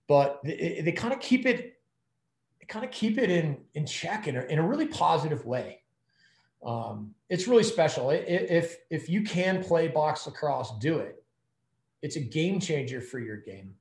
But 0.08 0.39
they, 0.43 0.82
they 0.84 0.91
kind 0.91 1.13
of 1.13 1.19
keep 1.19 1.45
it, 1.45 1.79
kind 2.67 2.86
of 2.86 2.91
keep 2.91 3.17
it 3.17 3.30
in, 3.30 3.58
in 3.73 3.86
check 3.86 4.28
in 4.28 4.36
a, 4.38 4.41
in 4.43 4.60
a 4.60 4.67
really 4.67 4.88
positive 4.88 5.45
way. 5.45 5.82
Um, 6.65 7.13
it's 7.30 7.47
really 7.47 7.63
special. 7.63 8.10
If, 8.10 8.78
if 8.89 9.10
you 9.10 9.23
can 9.23 9.63
play 9.63 9.88
box 9.88 10.26
lacrosse, 10.26 10.73
do 10.80 10.99
it. 10.99 11.23
It's 12.02 12.15
a 12.15 12.21
game 12.21 12.60
changer 12.60 13.02
for 13.02 13.19
your 13.19 13.38
game. 13.38 13.73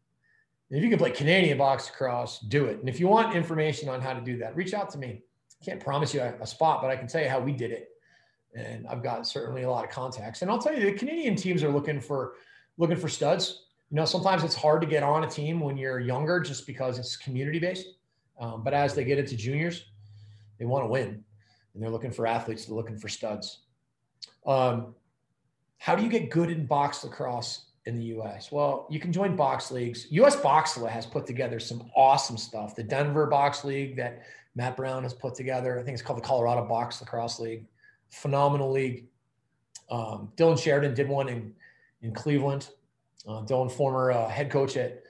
And 0.71 0.79
if 0.79 0.83
you 0.83 0.91
can 0.91 0.99
play 0.99 1.11
Canadian 1.11 1.59
box 1.59 1.89
lacrosse, 1.89 2.41
do 2.41 2.67
it. 2.67 2.81
And 2.81 2.89
if 2.89 2.99
you 2.99 3.09
want 3.09 3.37
information 3.37 3.89
on 3.89 4.01
how 4.01 4.15
to 4.15 4.21
do 4.21 4.39
that, 4.39 4.57
reach 4.57 4.75
out 4.75 4.91
to 4.91 4.99
me. 4.99 5.23
Can't 5.65 5.81
promise 5.81 6.13
you 6.13 6.21
a, 6.21 6.35
a 6.41 6.47
spot, 6.47 6.81
but 6.83 6.91
I 6.91 6.97
can 6.97 7.07
tell 7.07 7.23
you 7.23 7.29
how 7.29 7.39
we 7.39 7.53
did 7.53 7.71
it 7.71 7.93
and 8.55 8.87
I've 8.87 9.03
got 9.03 9.27
certainly 9.27 9.63
a 9.63 9.71
lot 9.71 9.85
of 9.85 9.91
contacts. 9.91 10.43
And 10.43 10.51
I'll 10.51 10.59
tell 10.59 10.75
you, 10.75 10.85
the 10.85 10.93
Canadian 10.93 11.37
teams 11.37 11.63
are 11.63 11.71
looking 11.71 12.01
for 12.01 12.35
looking 12.79 12.97
for 12.97 13.09
studs. 13.09 13.65
You 13.91 13.97
know, 13.97 14.05
sometimes 14.05 14.45
it's 14.45 14.55
hard 14.55 14.81
to 14.81 14.87
get 14.87 15.03
on 15.03 15.25
a 15.25 15.31
team 15.31 15.61
when 15.61 15.77
you're 15.77 16.01
younger, 16.01 16.41
just 16.41 16.67
because 16.67 16.99
it's 16.99 17.17
community 17.17 17.59
based. 17.59 17.87
Um, 18.43 18.63
but 18.63 18.75
as 18.75 18.95
they 18.95 19.05
get 19.05 19.19
into 19.19 19.37
juniors, 19.37 19.87
they 20.59 20.67
want 20.67 20.85
to 20.85 20.89
win, 20.89 21.25
and 21.73 21.83
they're 21.83 21.91
looking 21.91 22.11
for 22.11 22.27
athletes. 22.27 22.67
They're 22.67 22.77
looking 22.77 22.99
for 22.99 23.09
studs. 23.09 23.61
Um, 24.47 24.95
how 25.79 25.97
do 25.97 26.03
you 26.03 26.11
get 26.11 26.31
good 26.31 26.51
in 26.51 26.67
box 26.67 27.03
lacrosse 27.03 27.67
in 27.87 27.97
the 27.97 28.05
U.S.? 28.17 28.53
Well, 28.53 28.87
you 28.91 29.01
can 29.01 29.13
join 29.13 29.37
box 29.37 29.71
leagues. 29.71 30.07
U.S. 30.11 30.37
Boxla 30.37 30.91
has 30.91 31.07
put 31.07 31.27
together 31.27 31.59
some 31.59 31.91
awesome 31.97 32.37
stuff. 32.37 32.77
The 32.77 32.83
Denver 32.83 33.27
Box 33.27 33.65
League 33.65 33.97
that 33.97 34.23
Matt 34.55 34.77
Brown 34.77 35.05
has 35.05 35.15
put 35.15 35.35
together. 35.35 35.79
I 35.79 35.83
think 35.83 35.95
it's 35.95 36.03
called 36.03 36.19
the 36.19 36.25
Colorado 36.27 36.67
Box 36.67 37.01
Lacrosse 37.01 37.41
League 37.41 37.65
phenomenal 38.13 38.71
league. 38.71 39.07
Um, 39.91 40.31
Dylan 40.37 40.63
Sheridan 40.63 40.95
did 40.95 41.09
one 41.09 41.29
in, 41.29 41.53
in 42.03 42.15
Cleveland. 42.15 42.69
Uh, 43.27 43.43
Dylan, 43.43 43.71
former 43.71 44.13
uh, 44.13 44.29
head 44.29 44.51
coach 44.51 44.77
at 44.77 45.03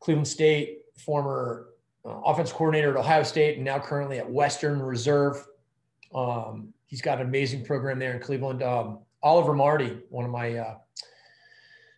Cleveland 0.00 0.28
State, 0.28 0.82
former 0.96 1.68
uh, 2.06 2.20
offense 2.24 2.52
coordinator 2.52 2.90
at 2.90 2.96
Ohio 2.96 3.22
State, 3.22 3.56
and 3.56 3.64
now 3.64 3.78
currently 3.78 4.18
at 4.18 4.30
Western 4.30 4.80
Reserve. 4.80 5.44
Um, 6.14 6.72
he's 6.86 7.02
got 7.02 7.20
an 7.20 7.26
amazing 7.26 7.64
program 7.64 7.98
there 7.98 8.14
in 8.14 8.20
Cleveland. 8.20 8.62
Um, 8.62 9.00
Oliver 9.22 9.54
Marty, 9.54 9.98
one 10.08 10.24
of 10.24 10.30
my 10.30 10.56
uh, 10.56 10.74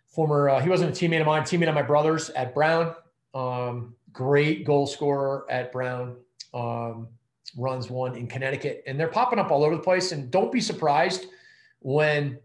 former, 0.08 0.48
uh, 0.48 0.60
he 0.60 0.68
wasn't 0.68 0.90
a 0.90 0.92
teammate 0.92 1.20
of 1.20 1.26
mine, 1.26 1.42
teammate 1.42 1.68
of 1.68 1.74
my 1.74 1.82
brother's 1.82 2.30
at 2.30 2.54
Brown. 2.54 2.94
Um, 3.34 3.94
great 4.12 4.64
goal 4.64 4.86
scorer 4.86 5.44
at 5.50 5.70
Brown. 5.72 6.16
Um, 6.54 7.08
runs 7.56 7.90
one 7.90 8.16
in 8.16 8.26
Connecticut, 8.26 8.82
and 8.86 8.98
they're 8.98 9.08
popping 9.08 9.38
up 9.38 9.50
all 9.50 9.64
over 9.64 9.76
the 9.76 9.82
place. 9.82 10.12
And 10.12 10.30
don't 10.30 10.52
be 10.52 10.60
surprised 10.60 11.26
when 11.80 12.38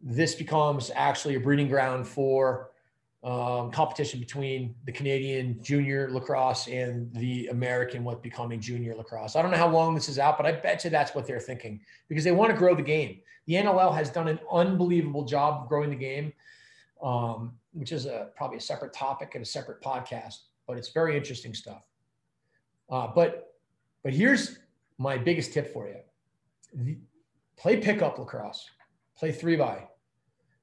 this 0.00 0.34
becomes 0.34 0.90
actually 0.94 1.34
a 1.34 1.40
breeding 1.40 1.68
ground 1.68 2.06
for 2.06 2.69
um, 3.22 3.70
competition 3.70 4.18
between 4.18 4.74
the 4.86 4.92
Canadian 4.92 5.62
junior 5.62 6.10
lacrosse 6.10 6.68
and 6.68 7.12
the 7.14 7.48
American, 7.48 8.02
what 8.02 8.22
becoming 8.22 8.60
junior 8.60 8.94
lacrosse. 8.94 9.36
I 9.36 9.42
don't 9.42 9.50
know 9.50 9.58
how 9.58 9.68
long 9.68 9.94
this 9.94 10.08
is 10.08 10.18
out, 10.18 10.38
but 10.38 10.46
I 10.46 10.52
bet 10.52 10.84
you 10.84 10.90
that's 10.90 11.14
what 11.14 11.26
they're 11.26 11.40
thinking 11.40 11.80
because 12.08 12.24
they 12.24 12.32
want 12.32 12.50
to 12.50 12.56
grow 12.56 12.74
the 12.74 12.82
game. 12.82 13.20
The 13.46 13.54
NLL 13.54 13.94
has 13.94 14.10
done 14.10 14.28
an 14.28 14.38
unbelievable 14.50 15.24
job 15.24 15.62
of 15.62 15.68
growing 15.68 15.90
the 15.90 15.96
game, 15.96 16.32
um, 17.02 17.52
which 17.72 17.92
is 17.92 18.06
a, 18.06 18.28
probably 18.36 18.56
a 18.56 18.60
separate 18.60 18.94
topic 18.94 19.34
and 19.34 19.42
a 19.42 19.46
separate 19.46 19.82
podcast, 19.82 20.36
but 20.66 20.78
it's 20.78 20.90
very 20.90 21.16
interesting 21.16 21.52
stuff. 21.52 21.82
Uh, 22.88 23.08
but 23.14 23.54
but 24.02 24.14
here's 24.14 24.58
my 24.98 25.18
biggest 25.18 25.52
tip 25.52 25.72
for 25.72 25.88
you 25.88 26.96
play 27.56 27.76
pickup 27.76 28.18
lacrosse, 28.18 28.70
play 29.18 29.30
three 29.30 29.56
by, 29.56 29.86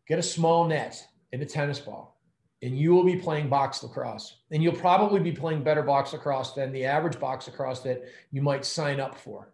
get 0.07 0.17
a 0.17 0.23
small 0.23 0.67
net 0.67 1.05
and 1.31 1.41
a 1.41 1.45
tennis 1.45 1.79
ball, 1.79 2.16
and 2.61 2.77
you 2.77 2.93
will 2.93 3.03
be 3.03 3.15
playing 3.15 3.49
box 3.49 3.83
lacrosse. 3.83 4.37
And 4.51 4.63
you'll 4.63 4.73
probably 4.73 5.19
be 5.19 5.31
playing 5.31 5.63
better 5.63 5.83
box 5.83 6.13
lacrosse 6.13 6.53
than 6.53 6.71
the 6.71 6.85
average 6.85 7.19
box 7.19 7.47
lacrosse 7.47 7.81
that 7.81 8.03
you 8.31 8.41
might 8.41 8.65
sign 8.65 8.99
up 8.99 9.17
for 9.17 9.53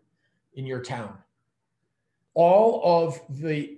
in 0.53 0.65
your 0.65 0.81
town. 0.81 1.17
All 2.33 2.81
of 2.83 3.19
the, 3.41 3.77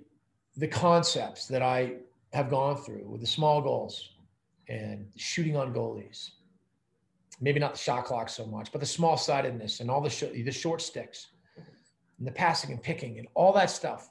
the 0.56 0.68
concepts 0.68 1.46
that 1.48 1.62
I 1.62 1.94
have 2.32 2.48
gone 2.48 2.76
through 2.76 3.06
with 3.08 3.20
the 3.20 3.26
small 3.26 3.60
goals 3.60 4.10
and 4.68 5.06
shooting 5.16 5.56
on 5.56 5.74
goalies 5.74 6.30
maybe 7.40 7.60
not 7.60 7.72
the 7.74 7.78
shot 7.78 8.04
clock 8.04 8.28
so 8.28 8.46
much, 8.46 8.72
but 8.72 8.80
the 8.80 8.86
small 8.86 9.16
sidedness 9.16 9.80
and 9.80 9.90
all 9.90 10.00
the, 10.00 10.10
sh- 10.10 10.32
the 10.32 10.50
short 10.50 10.80
sticks 10.80 11.28
and 12.18 12.26
the 12.26 12.32
passing 12.32 12.70
and 12.70 12.82
picking 12.82 13.18
and 13.18 13.28
all 13.34 13.52
that 13.52 13.70
stuff 13.70 14.10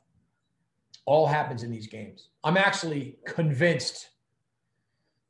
all 1.05 1.27
happens 1.27 1.63
in 1.63 1.71
these 1.71 1.87
games. 1.87 2.29
I'm 2.43 2.57
actually 2.57 3.17
convinced 3.25 4.09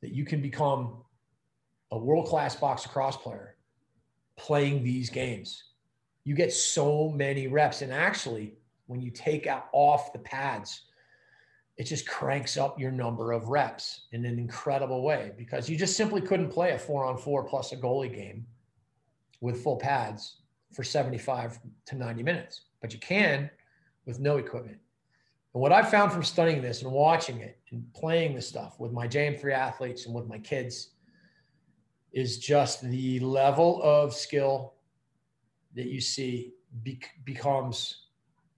that 0.05 0.13
you 0.13 0.23
can 0.23 0.39
become 0.39 0.97
a 1.89 1.97
world 1.97 2.27
class 2.27 2.55
box 2.55 2.85
lacrosse 2.85 3.17
player 3.17 3.55
playing 4.37 4.83
these 4.83 5.09
games. 5.09 5.63
You 6.25 6.35
get 6.35 6.53
so 6.53 7.09
many 7.09 7.47
reps. 7.47 7.81
And 7.81 7.91
actually, 7.91 8.53
when 8.85 9.01
you 9.01 9.09
take 9.09 9.47
out 9.47 9.67
off 9.71 10.13
the 10.13 10.19
pads, 10.19 10.81
it 11.77 11.85
just 11.85 12.07
cranks 12.07 12.55
up 12.55 12.79
your 12.79 12.91
number 12.91 13.31
of 13.31 13.49
reps 13.49 14.01
in 14.11 14.25
an 14.25 14.37
incredible 14.37 15.01
way 15.01 15.31
because 15.39 15.67
you 15.67 15.75
just 15.75 15.97
simply 15.97 16.21
couldn't 16.21 16.49
play 16.49 16.73
a 16.73 16.77
four 16.77 17.03
on 17.03 17.17
four 17.17 17.43
plus 17.43 17.71
a 17.71 17.77
goalie 17.77 18.13
game 18.13 18.45
with 19.41 19.63
full 19.63 19.77
pads 19.77 20.37
for 20.71 20.83
75 20.83 21.57
to 21.87 21.95
90 21.95 22.21
minutes, 22.21 22.61
but 22.79 22.93
you 22.93 22.99
can 22.99 23.49
with 24.05 24.19
no 24.19 24.37
equipment. 24.37 24.77
And 25.55 25.61
what 25.61 25.71
I've 25.71 25.89
found 25.89 26.11
from 26.11 26.21
studying 26.21 26.61
this 26.61 26.81
and 26.81 26.91
watching 26.91 27.39
it 27.39 27.57
and 27.71 27.81
playing 27.93 28.35
this 28.35 28.45
stuff 28.45 28.77
with 28.77 28.91
my 28.91 29.07
JM3 29.07 29.53
athletes 29.53 30.05
and 30.05 30.13
with 30.13 30.27
my 30.27 30.37
kids 30.37 30.89
is 32.11 32.39
just 32.39 32.81
the 32.81 33.21
level 33.21 33.81
of 33.81 34.13
skill 34.13 34.73
that 35.73 35.85
you 35.85 36.01
see 36.01 36.55
be- 36.83 36.99
becomes 37.23 38.07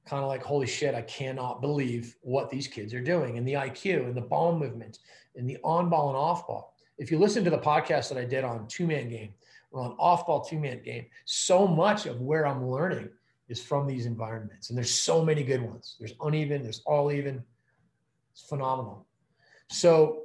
kind 0.07 0.23
of 0.23 0.27
like, 0.27 0.41
holy 0.41 0.65
shit, 0.65 0.95
I 0.95 1.03
cannot 1.03 1.61
believe 1.61 2.15
what 2.21 2.49
these 2.49 2.67
kids 2.67 2.95
are 2.95 3.03
doing 3.03 3.37
and 3.37 3.47
the 3.47 3.53
IQ 3.53 4.07
and 4.07 4.17
the 4.17 4.21
ball 4.21 4.57
movement 4.57 4.97
and 5.35 5.47
the 5.47 5.59
on 5.63 5.89
ball 5.89 6.07
and 6.07 6.17
off 6.17 6.47
ball. 6.47 6.73
If 6.97 7.11
you 7.11 7.19
listen 7.19 7.43
to 7.43 7.51
the 7.51 7.59
podcast 7.59 8.09
that 8.09 8.17
I 8.17 8.25
did 8.25 8.43
on 8.43 8.67
two 8.67 8.87
man 8.87 9.07
game 9.07 9.35
or 9.69 9.83
on 9.83 9.91
off 9.99 10.25
ball 10.25 10.43
two 10.43 10.57
man 10.57 10.81
game, 10.81 11.05
so 11.25 11.67
much 11.67 12.07
of 12.07 12.21
where 12.21 12.47
I'm 12.47 12.67
learning 12.67 13.09
is 13.49 13.61
from 13.61 13.87
these 13.87 14.05
environments. 14.05 14.69
And 14.69 14.77
there's 14.77 14.91
so 14.91 15.23
many 15.23 15.43
good 15.43 15.61
ones. 15.61 15.95
There's 15.99 16.13
uneven, 16.21 16.63
there's 16.63 16.81
all 16.85 17.11
even. 17.11 17.43
It's 18.31 18.41
phenomenal. 18.41 19.05
So 19.69 20.23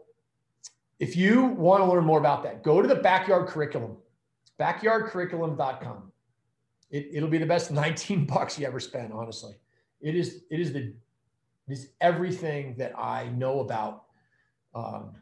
if 0.98 1.16
you 1.16 1.46
want 1.46 1.82
to 1.82 1.90
learn 1.90 2.04
more 2.04 2.18
about 2.18 2.42
that, 2.44 2.62
go 2.62 2.80
to 2.82 2.88
the 2.88 2.96
backyard 2.96 3.48
curriculum, 3.48 3.96
backyardcurriculum.com. 4.60 6.12
It, 6.90 7.08
it'll 7.12 7.28
be 7.28 7.38
the 7.38 7.46
best 7.46 7.70
19 7.72 8.26
bucks 8.26 8.58
you 8.58 8.66
ever 8.66 8.80
spent, 8.80 9.12
honestly. 9.12 9.54
It 10.00 10.16
is 10.16 10.42
it 10.50 10.60
is 10.60 10.72
the 10.72 10.92
it 11.68 11.72
is 11.72 11.88
everything 12.00 12.74
that 12.76 12.98
I 12.98 13.28
know 13.28 13.60
about 13.60 14.04
um, 14.74 15.12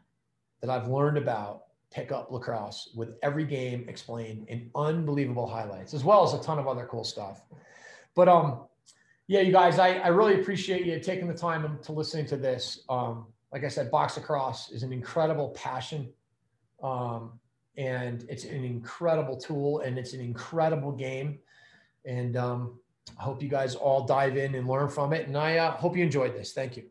that 0.61 0.69
I've 0.69 0.87
learned 0.87 1.17
about 1.17 1.63
pickup 1.91 2.31
lacrosse 2.31 2.89
with 2.95 3.15
every 3.21 3.45
game 3.45 3.85
explained 3.87 4.47
in 4.47 4.71
unbelievable 4.75 5.45
highlights, 5.45 5.93
as 5.93 6.03
well 6.03 6.23
as 6.23 6.33
a 6.33 6.41
ton 6.43 6.57
of 6.57 6.67
other 6.67 6.87
cool 6.89 7.03
stuff. 7.03 7.43
But 8.15 8.27
um, 8.27 8.67
Yeah, 9.27 9.41
you 9.41 9.53
guys, 9.53 9.79
I, 9.79 9.93
I 9.93 10.07
really 10.09 10.39
appreciate 10.41 10.85
you 10.85 10.99
taking 10.99 11.27
the 11.27 11.33
time 11.33 11.79
to 11.83 11.91
listening 11.93 12.25
to 12.27 12.37
this. 12.37 12.83
Um, 12.89 13.27
like 13.53 13.63
I 13.63 13.69
said, 13.69 13.89
box 13.89 14.17
lacrosse 14.17 14.71
is 14.71 14.83
an 14.83 14.91
incredible 14.91 15.49
passion. 15.49 16.09
Um, 16.83 17.39
and 17.77 18.25
it's 18.27 18.43
an 18.43 18.65
incredible 18.65 19.37
tool 19.37 19.79
and 19.79 19.97
it's 19.97 20.13
an 20.13 20.19
incredible 20.19 20.91
game. 20.91 21.39
And 22.03 22.35
um, 22.35 22.79
I 23.17 23.23
hope 23.23 23.41
you 23.41 23.47
guys 23.47 23.75
all 23.75 24.03
dive 24.05 24.35
in 24.35 24.55
and 24.55 24.67
learn 24.67 24.89
from 24.89 25.13
it. 25.13 25.27
And 25.27 25.37
I 25.37 25.57
uh, 25.57 25.71
hope 25.71 25.95
you 25.95 26.03
enjoyed 26.03 26.35
this. 26.35 26.51
Thank 26.51 26.75
you. 26.75 26.90